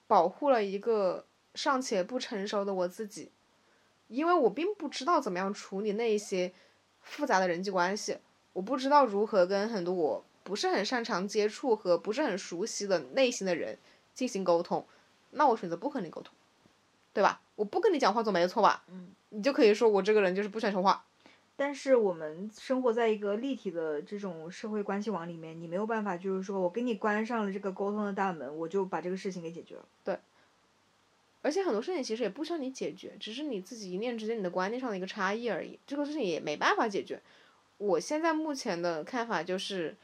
[0.06, 1.24] 保护了一个
[1.56, 3.32] 尚且不成熟的我自己，
[4.10, 6.52] 因为我并不知道怎么样处理那一些
[7.00, 8.18] 复杂的人际关系，
[8.52, 10.26] 我不知道如何跟很多我。
[10.48, 13.78] 不是很擅长接触和不是很熟悉的类型的人
[14.14, 14.88] 进行沟通，
[15.32, 16.34] 那我选择不和你沟通，
[17.12, 17.41] 对吧？
[17.58, 18.86] 我不跟你讲话总没错吧？
[18.88, 21.04] 嗯，你就可以说我这个人就是不喜欢说话。
[21.58, 29.86] 但是我们生活在一个立体的这种社会关系网里面，你没有办法，就是说我给你关上了这个沟通的大门，我就把这个事情给解决了。
[30.06, 30.18] 对。
[31.41, 35.78] 而且很多事情其实也不需要你解决，只是你自己一念之间你的观念上的一个差异而已。
[35.86, 37.22] 这个事情也没办法解决。
[37.78, 39.95] 我现在目前的看法就是，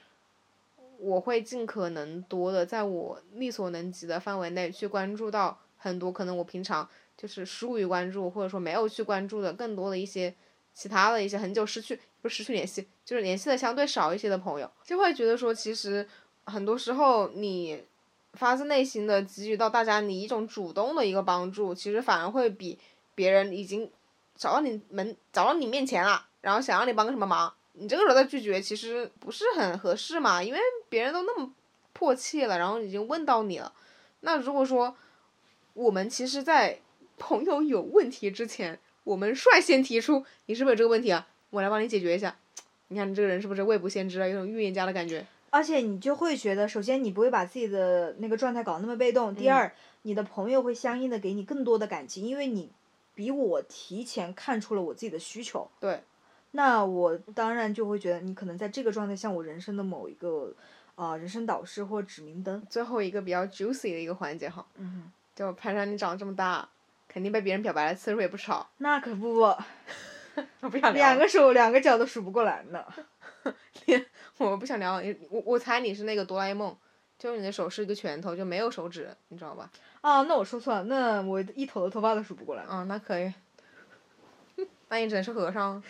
[1.00, 6.88] 我会尽可能多的在我力所能及的范围内去关注到很多可能我平常
[7.18, 10.34] 就是疏于关注或者说没有去关注的更多的一些。
[10.76, 16.04] 其他的一些很久失去不失去联系，就是联系的相对少一些的朋友，就会觉得说，其实
[16.46, 17.84] 很多时候你
[18.34, 22.80] 发自内心的给予到大家你一种主动的一个帮助，其实反而会比
[23.14, 23.88] 别人已经
[24.36, 30.60] 找到你门找到你面前了，然后想让你帮个什么忙，你这个时候再拒绝，其实不是很合适嘛，因为
[30.94, 31.52] 别人都那么
[31.92, 33.74] 迫切了，然后已经问到你了，
[34.20, 34.96] 那如果说
[35.74, 36.78] 我们其实，在
[37.18, 38.80] 朋友有问题之前。
[39.06, 41.28] 我们率先提出，你是不是有这个问题啊？
[41.50, 42.34] 我来帮你解决一下。
[42.88, 44.26] 你看你这个人是不是未卜先知啊？
[44.26, 45.26] 有种预言家的感觉。
[45.50, 49.36] 而且你就会觉得，首先你不会把自己的那个状态搞那么被动。
[49.36, 49.70] 第二，
[50.04, 52.72] 你的朋友会相应的给你更多的感情，因为你
[53.14, 55.68] 比我提前看出了我自己的需求。
[55.82, 56.02] 对。
[56.52, 60.54] 那我当然就会觉得，你可能在这个状态像我人生的某一个
[60.96, 62.66] 啊人生导师或指明灯。
[62.70, 64.66] 最后一个比较 juicy 的一个环节哈。
[64.76, 65.12] 嗯。
[65.36, 66.68] 就潘山，你长这么大。
[67.06, 68.68] 肯定被别人表白的次数也不少。
[68.78, 69.64] 那可不，我
[70.68, 70.94] 不想聊。
[70.94, 72.84] 两个手两个脚都数不过来呢。
[74.38, 76.76] 我不想聊，我我猜你是那个哆啦 A 梦，
[77.20, 79.70] 就你的手是一个拳头，就没有手指，你知道吧？
[80.02, 82.64] 啊，那我说错了，那我一头的头发都数不过来。
[82.64, 83.32] 啊，那可以。
[84.90, 85.74] 那你只能是和尚。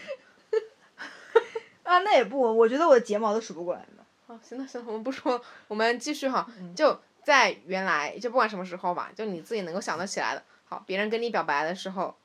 [1.83, 4.02] 啊，那也不，我觉得我的睫毛都数不过来呢。
[4.33, 6.47] 好，行了行了，我们不说，我们继续哈。
[6.75, 10.43] 就在原来，就不管什么时候吧，就你自己能够想得起来的。
[10.65, 12.15] 好别人跟你表白的时候，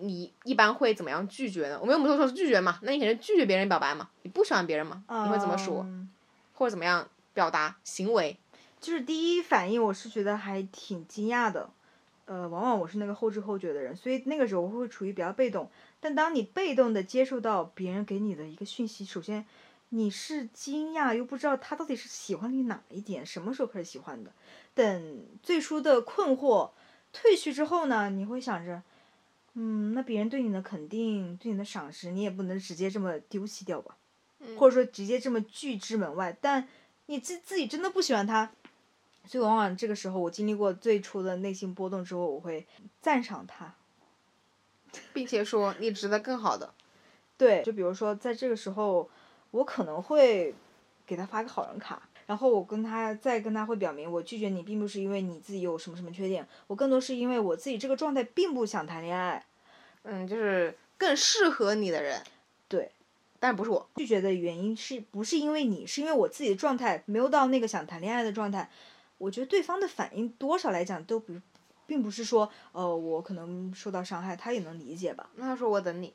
[0.00, 1.78] 你一般会怎么样拒绝呢？
[1.80, 4.08] 我们又不是说是拒绝嘛，那你肯定拒绝别人表白嘛？
[4.22, 5.04] 你不喜欢别人嘛？
[5.08, 5.86] 你会怎么说？
[6.54, 8.36] 或者怎么样表达行为？
[8.80, 11.70] 就是第一反应，我是觉得还挺惊讶的。
[12.26, 15.70] 呃，往往我是那个后知后觉的人，所以那个时候我会处于比较被动。
[16.00, 19.44] 但当你被动的接受到别人给你的一个讯息，首先
[19.90, 24.32] 你是惊讶，又不知道他到底是喜欢你哪一点，什么时候开始喜欢的。
[24.74, 26.70] 等最初的困惑。
[27.12, 28.82] 褪去之后呢，你会想着，
[29.52, 33.96] 嗯，那别人对你的肯定，对你的赏识，你也不能直接这么丢弃掉吧，
[34.58, 36.36] 或者说直接这么拒之门外。
[36.40, 36.66] 但
[37.06, 38.50] 你自自己真的不喜欢他，
[39.26, 42.66] 所以往往这个时候，我经历过最初的内心波动之后，我会
[43.00, 43.76] 赞赏他，
[45.12, 46.74] 并且说你值得更好的。
[47.36, 49.08] 对，就比如说在这个时候，
[49.54, 50.52] 我可能会
[51.06, 52.02] 给他发个好人卡。
[52.26, 59.44] 然后我跟他再跟他会表明，我拒绝你并不是因为你自己有什么什么缺点，我更多是因为我自己这个状态并不想谈恋爱，
[60.02, 62.20] 嗯，就是更适合你的人，
[62.66, 62.90] 对，
[63.38, 63.86] 但不是我。
[63.96, 68.70] 拒绝的原因是不是因为你，是因为我自己的状态没有到那个想谈恋爱的状态，
[69.18, 71.34] 我觉得对方的反应多少来讲都不，
[71.86, 75.28] 并不是说呃我可能受到伤害，他也能理解吧。
[75.34, 76.14] 那他说我等你，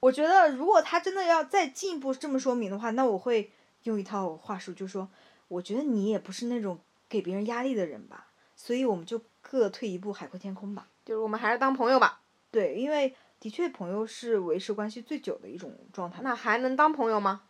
[0.00, 3.52] 我觉得如果他真的要再进一步这么说明的话，那我会。
[3.82, 5.08] 用一套话术就说，
[5.46, 6.76] 我觉得你也不是那种
[7.08, 8.26] 给别人压力的人吧，
[8.56, 10.88] 所以我们就各退一步，海阔天空吧。
[11.04, 12.20] 就是我们还是当朋友吧。
[12.50, 16.20] 对，因为的确朋友是维持关系最久的一种状态。
[16.22, 17.42] 那还能当朋友吗？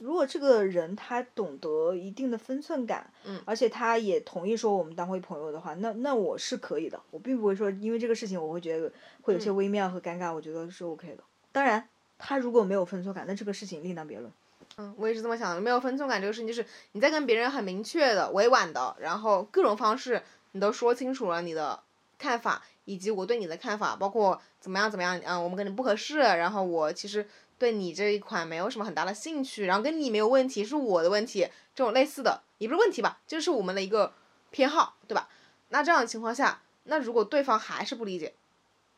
[0.00, 7.00] 如果这个人他懂得一定的分寸感，嗯，而且他也同意说我们当回朋友的话，那那我是可以的。
[7.10, 8.92] 我并不会说因为这个事情我会觉得
[9.22, 11.22] 会有些微妙和尴尬，我觉得是 OK 的。
[11.52, 11.88] 当然，
[12.18, 14.32] 他如果没有分寸感，那这个事情另当别论。
[14.76, 15.60] 嗯，我也是这么想的。
[15.60, 20.20] 没有分寸感这个事情，就是你在跟别人很明确的、委婉的，然后各种方式
[20.50, 21.78] 你都说清楚了你的
[22.18, 27.24] 看法，以及我对你的看法，包括怎么样怎么样，嗯，我们跟你不合适，然后我其实
[27.64, 34.12] 对你这一款没有什么很大的兴趣，然后跟你没有问题，是我的问题，这种类似的也不是问题吧，就是我们的一个
[34.50, 35.30] 偏好，对吧？
[35.70, 38.34] 那这样的情况下，那如果对方还是不理解，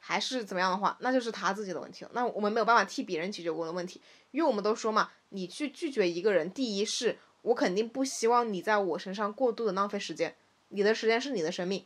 [0.01, 2.11] 还是怎么样的话，那就是他自己的问题了。
[2.13, 4.01] 那我们没有办法替别人解决我的问题，
[4.33, 5.11] 因为我们都说嘛。
[5.29, 10.35] 你去拒绝一个人，第一是我肯定不希望你在我身上过度的浪费时间，
[10.71, 11.85] 你的时间是你的生命，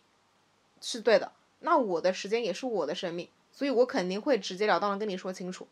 [0.80, 1.32] 是对的。
[1.60, 5.66] 那我的时间也是我的生命，所以我肯定会直截了当的跟你说清楚，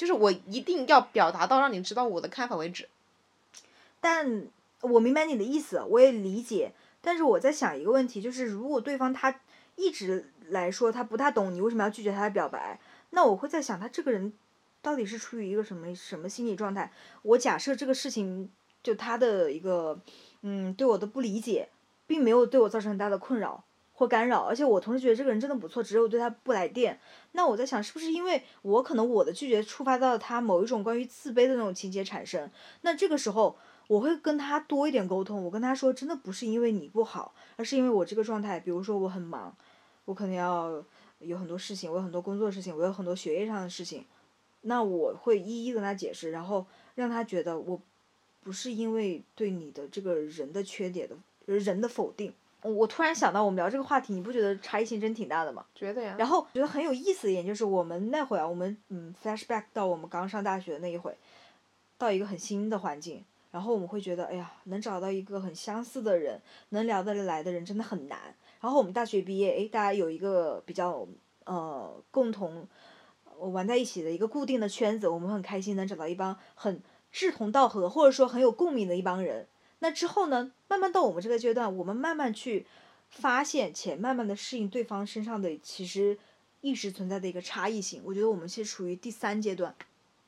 [0.00, 2.88] 就是我一定要表达到让你知道我的看法为止。
[4.00, 4.46] 但
[4.80, 6.72] 我明白你的意思，我也理解。
[7.02, 9.40] 但是我在想一个问题，就是如果对方他
[9.76, 12.80] 一直来说他不太懂你为什么要拒绝他的表白，
[13.10, 14.32] 那我会在想他这个人。
[14.82, 16.90] 到底是出于一个什么什么心理状态？
[17.20, 18.48] 我假设这个事情，
[18.82, 20.00] 就他的一个，
[20.40, 21.68] 嗯，对我的不理解，
[22.06, 23.62] 并没有对我造成很大的困扰，
[24.00, 26.98] 或干扰，而且我同时觉得这个人真的不错，只是我对他不来电。
[27.32, 32.50] 那我在想，是不是因为我可能我的拒绝触发到他某一种关于自卑的那种情节产生？
[32.80, 33.54] 那这个时候
[33.88, 39.54] 我会跟他多一点沟通，我跟他说，真的不是因为你不好，而是因为我这个状态，比如说我很忙，
[40.06, 40.82] 我可能要
[41.18, 44.06] 有很多事情，我有很多工作的事情，我有很多学业上的事情，
[44.62, 47.78] 那我会一一跟他解释，然后让他觉得我
[48.42, 52.32] 不是因为对你的这个人的缺点的人的否定。
[52.62, 55.64] 我突然想到，我们聊这个话题，你不觉得差异性真挺大的吗？
[55.74, 56.14] 觉得呀。
[56.18, 61.16] 然后觉得很有意思的一点就是，我们那会儿啊，我们嗯，flashback 到我们刚上大学的那一回，
[61.96, 66.40] 到一个很新的环境，然后我们会觉得，哎呀，能找到一个很相似的人，
[66.70, 68.18] 能聊得来的人真的很难。
[68.60, 71.08] 然后我们大学毕业，哎，大家有一个比较
[71.44, 72.68] 呃共同
[73.38, 79.48] 玩在一起的一个固定的圈子，我们很开心能找到一帮很志同道合或者说很有共鸣的一帮人。
[79.78, 80.52] 那之后呢？
[80.70, 82.64] 慢慢到我们这个阶段，我们慢慢去
[83.10, 86.16] 发现且慢慢的适应对方身上的其实
[86.60, 88.00] 一直存在的一个差异性。
[88.04, 89.74] 我觉得我们是处于第三阶段，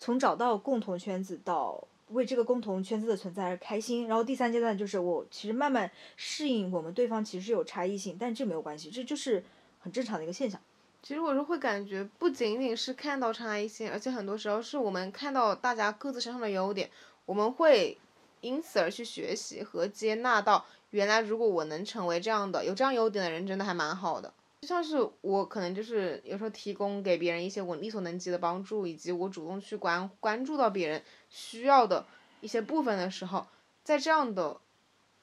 [0.01, 4.09] 从找到共同圈子到为这个共同圈子的存在而开心。
[4.09, 9.45] 然后第三阶段就是我其实慢慢适应我们对方其实有差异性，但这没有关系，这就是
[9.79, 10.61] 很正常的一个现象。
[11.05, 16.91] 其实我是会感觉不仅仅是看到差异性，而且很多时候是我们看到大家各自身上的优点，
[17.27, 17.97] 我们会。
[18.43, 24.33] 因此而去学习和接纳到，原来如果我能成为这样的有这样优点的人，真的还蛮好的。
[24.61, 32.07] 就像是我可能就是有时候提供给别人一些我力所能及的帮助，以及我主动去关关注到别人需要的
[32.41, 33.47] 一些部分的时候，
[33.83, 34.61] 在这样的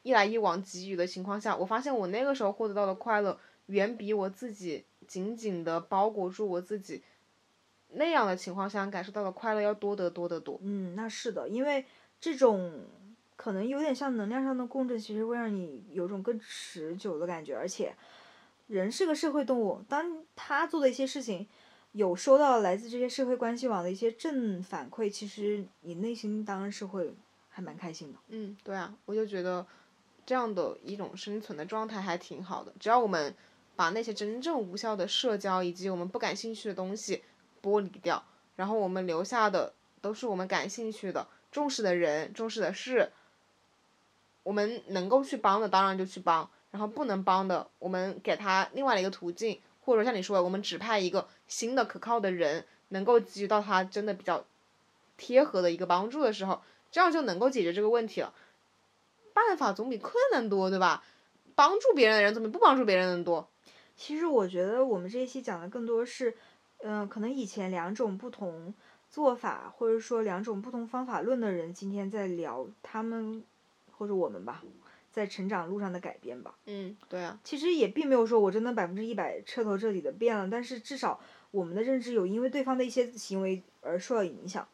[0.01, 7.01] 一来一往给予的情况下，我发现我那个时候获得到的快乐，远比我自己紧紧的包裹住我自己
[7.91, 10.59] 那样的情况下感受到的快乐要多得多得多。
[10.61, 11.85] 嗯，那是的，因为
[12.19, 12.81] 这种。
[13.39, 17.55] 可能有点像能量上的共振，其实会让你有种更持久的感觉。
[17.55, 17.95] 而且，
[18.67, 21.47] 人是个社会动物，当他做的一些事情
[21.93, 27.15] 有收到来自这些社会关系网的一些正反馈，其实你内心当然是会
[27.47, 28.19] 还蛮开心的。
[28.27, 29.65] 嗯，对啊，我就觉得
[30.25, 32.73] 这样的一种生存的状态还挺好的。
[32.77, 33.33] 只要我们
[33.77, 37.23] 把那些真正无效的社交以及我们不感兴趣的东西
[37.63, 38.21] 剥离掉，
[38.57, 39.71] 然后我们留下的
[40.01, 43.09] 都是我们感兴趣的、重视的人、重视的事。
[44.43, 54.45] 我们能够去帮的，当然就去帮；然后不能帮的，我们给他另外的一个途径，或者说像你说的，我们指派一个新的可靠的人，能够给予到他真的比较
[55.17, 56.61] 贴合的一个帮助的时候，
[56.91, 58.33] 这样就能够解决这个问题了。
[59.33, 61.03] 办法总比困难多，对吧？
[61.55, 63.47] 帮助别人的人总比不帮助别人的人多。
[63.95, 66.35] 其实我觉得我们这一期讲的更多是，
[66.77, 68.73] 嗯，可能以前两种不同
[69.09, 73.43] 做法，或者说两种不同方法论的人，今天在聊他们。
[73.99, 74.63] 或者我们吧，
[75.11, 76.55] 在成长路上的改变吧。
[76.65, 77.39] 嗯，对啊。
[77.43, 81.19] 其实也并没有说我真的百分之一百彻头彻底的变了，但是至少
[81.51, 84.67] 我们的认知有因为对方的一些行为而受到影响。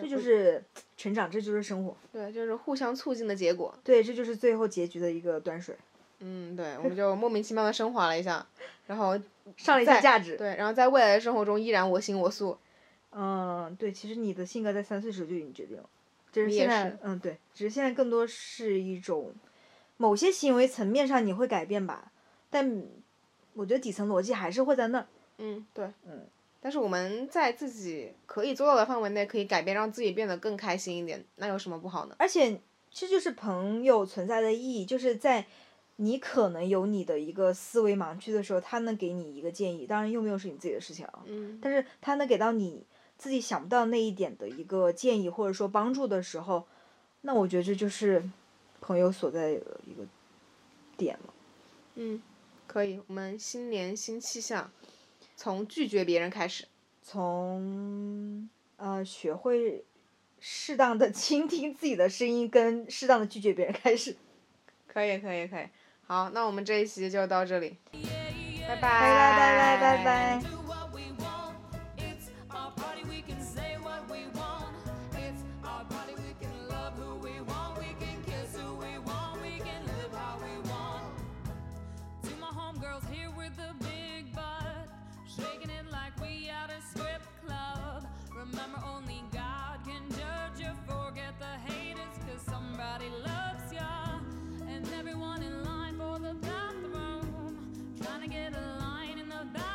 [0.00, 0.64] 这就是
[0.96, 1.96] 成长，这就是生活。
[2.10, 3.72] 对，就是互相促进的结果。
[3.84, 5.76] 对，这就是最后结局的一个端水。
[6.18, 8.44] 嗯，对，我们就莫名其妙的升华了一下，
[8.88, 9.16] 然后
[9.56, 10.36] 上了一下价值。
[10.36, 12.58] 对，然后在未来的生活中依然我行我素。
[13.12, 15.88] 嗯，对，其实你的性格在三岁时候就已经决定了。
[16.34, 19.32] 就是现在，嗯，对，只是现在更多是一种，
[19.98, 22.10] 某些行为层面上你会改变吧，
[22.50, 22.82] 但
[23.52, 25.06] 我觉得底层逻辑还是会在那儿。
[25.38, 26.26] 嗯，对，嗯，
[26.60, 32.16] 但是我们在自己可以做到的范围内可以改变，让自己变得更开心一点，那有什么不好呢？
[32.18, 32.60] 而且，
[32.90, 35.46] 这就是朋友存在的意义，就是在
[35.96, 41.22] 你可能有你的一个思维盲区的时候，他能给你一个建议，当然用不用是你自己的事情啊。
[41.26, 41.60] 嗯。
[41.62, 42.84] 但是他能给到你。
[43.16, 46.66] 自己想不到那一点的一个建议或者说帮助的时候，
[47.22, 48.22] 那我觉得这就是
[48.80, 50.06] 朋友所在的一个
[50.96, 51.34] 点了。
[51.94, 52.20] 嗯，
[52.66, 54.70] 可以，我们新年新气象，
[55.36, 56.66] 从拒绝别人开始，
[57.02, 59.84] 从呃学会
[60.40, 64.16] 适当的倾听自己的声音跟适当的拒绝别人开始。
[64.86, 65.66] 可以，可以，可以。
[66.06, 67.76] 好，那我们这一期就到这里，
[68.68, 70.63] 拜拜，拜拜，拜拜，拜拜。
[88.50, 90.72] Remember, only God can judge you.
[90.86, 94.20] Forget the haters, cause somebody loves ya.
[94.68, 97.72] And everyone in line for the bathroom,
[98.02, 99.73] trying to get a line in the bathroom.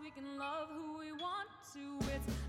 [0.00, 1.98] We can love who we want to.
[2.14, 2.43] It's